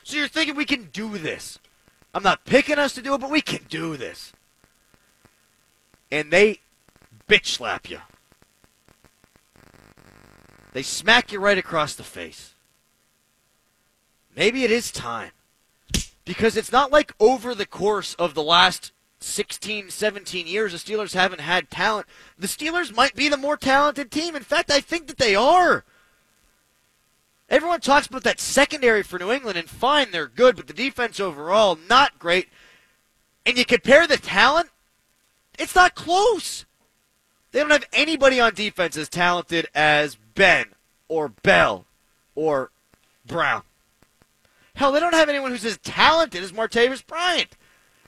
[0.03, 1.59] So you're thinking we can do this.
[2.15, 4.33] I'm not picking us to do it, but we can do this.
[6.11, 6.61] And they
[7.31, 7.99] bitch slap you.
[10.73, 12.55] They smack you right across the face.
[14.35, 15.31] Maybe it is time.
[16.25, 21.15] Because it's not like over the course of the last 16, 17 years, the Steelers
[21.15, 22.07] haven't had talent.
[22.39, 24.35] The Steelers might be the more talented team.
[24.35, 25.85] In fact, I think that they are.
[27.49, 31.19] Everyone talks about that secondary for New England, and fine, they're good, but the defense
[31.19, 32.49] overall, not great.
[33.45, 34.71] And you compare the talent,
[35.59, 36.65] it's not close.
[37.53, 40.67] They don't have anybody on defense as talented as Ben
[41.09, 41.87] or Bell
[42.35, 42.71] or
[43.27, 43.63] Brown.
[44.75, 47.57] Hell, they don't have anyone who's as talented as Martavis Bryant.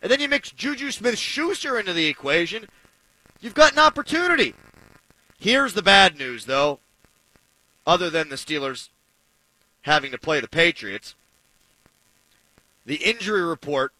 [0.01, 2.69] And then you mix Juju Smith Schuster into the equation.
[3.41, 4.55] You've got an opportunity.
[5.39, 6.79] Here's the bad news, though,
[7.87, 8.89] other than the Steelers
[9.83, 11.15] having to play the Patriots.
[12.87, 13.93] The injury report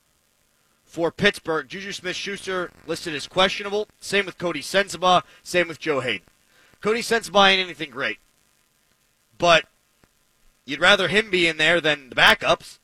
[0.93, 3.89] for Pittsburgh, Juju Smith Schuster listed as questionable.
[3.99, 5.23] Same with Coty Sensabaugh.
[5.43, 6.27] Same with Joe Haden.
[6.83, 8.19] Coty Sensabaugh ain't anything great.
[9.39, 9.65] But
[10.67, 12.79] you'd rather him be in there than the backups.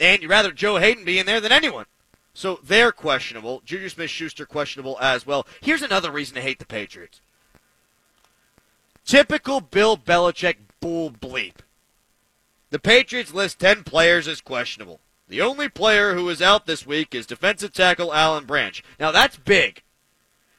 [0.00, 1.86] And you'd rather Joe Haden be in there than anyone.
[2.34, 3.62] So they're questionable.
[3.64, 5.46] Juju Smith Schuster questionable as well.
[5.60, 7.20] Here's another reason to hate the Patriots.
[9.04, 11.58] Typical Bill Belichick bull bleep.
[12.70, 14.98] The Patriots list 10 players as questionable.
[15.28, 18.82] The only player who is out this week is defensive tackle Alan Branch.
[18.98, 19.82] Now that's big.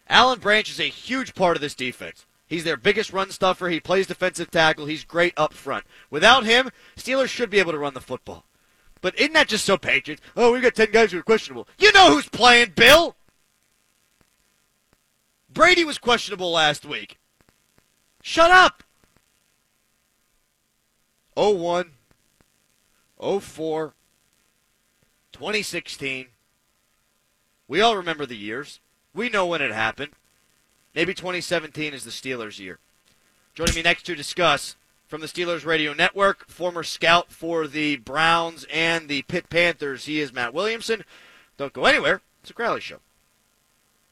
[0.07, 2.25] Alan Branch is a huge part of this defense.
[2.45, 3.69] He's their biggest run stuffer.
[3.69, 4.85] He plays defensive tackle.
[4.85, 5.85] He's great up front.
[6.09, 8.45] Without him, Steelers should be able to run the football.
[9.01, 10.21] But isn't that just so Patriots?
[10.35, 11.67] Oh, we've got 10 guys who are questionable.
[11.77, 13.15] You know who's playing, Bill!
[15.51, 17.17] Brady was questionable last week.
[18.21, 18.83] Shut up!
[21.35, 21.91] 01,
[23.39, 23.93] 04,
[25.39, 26.25] 2016.
[27.69, 28.81] We all remember the years.
[29.15, 30.11] We know when it happened.
[30.93, 32.79] Maybe 2017 is the Steelers' year.
[33.53, 34.75] Joining me next to discuss
[35.07, 40.19] from the Steelers Radio Network, former scout for the Browns and the Pitt Panthers, he
[40.19, 41.05] is Matt Williamson.
[41.55, 42.19] Don't go anywhere.
[42.41, 42.99] It's a Crowley Show.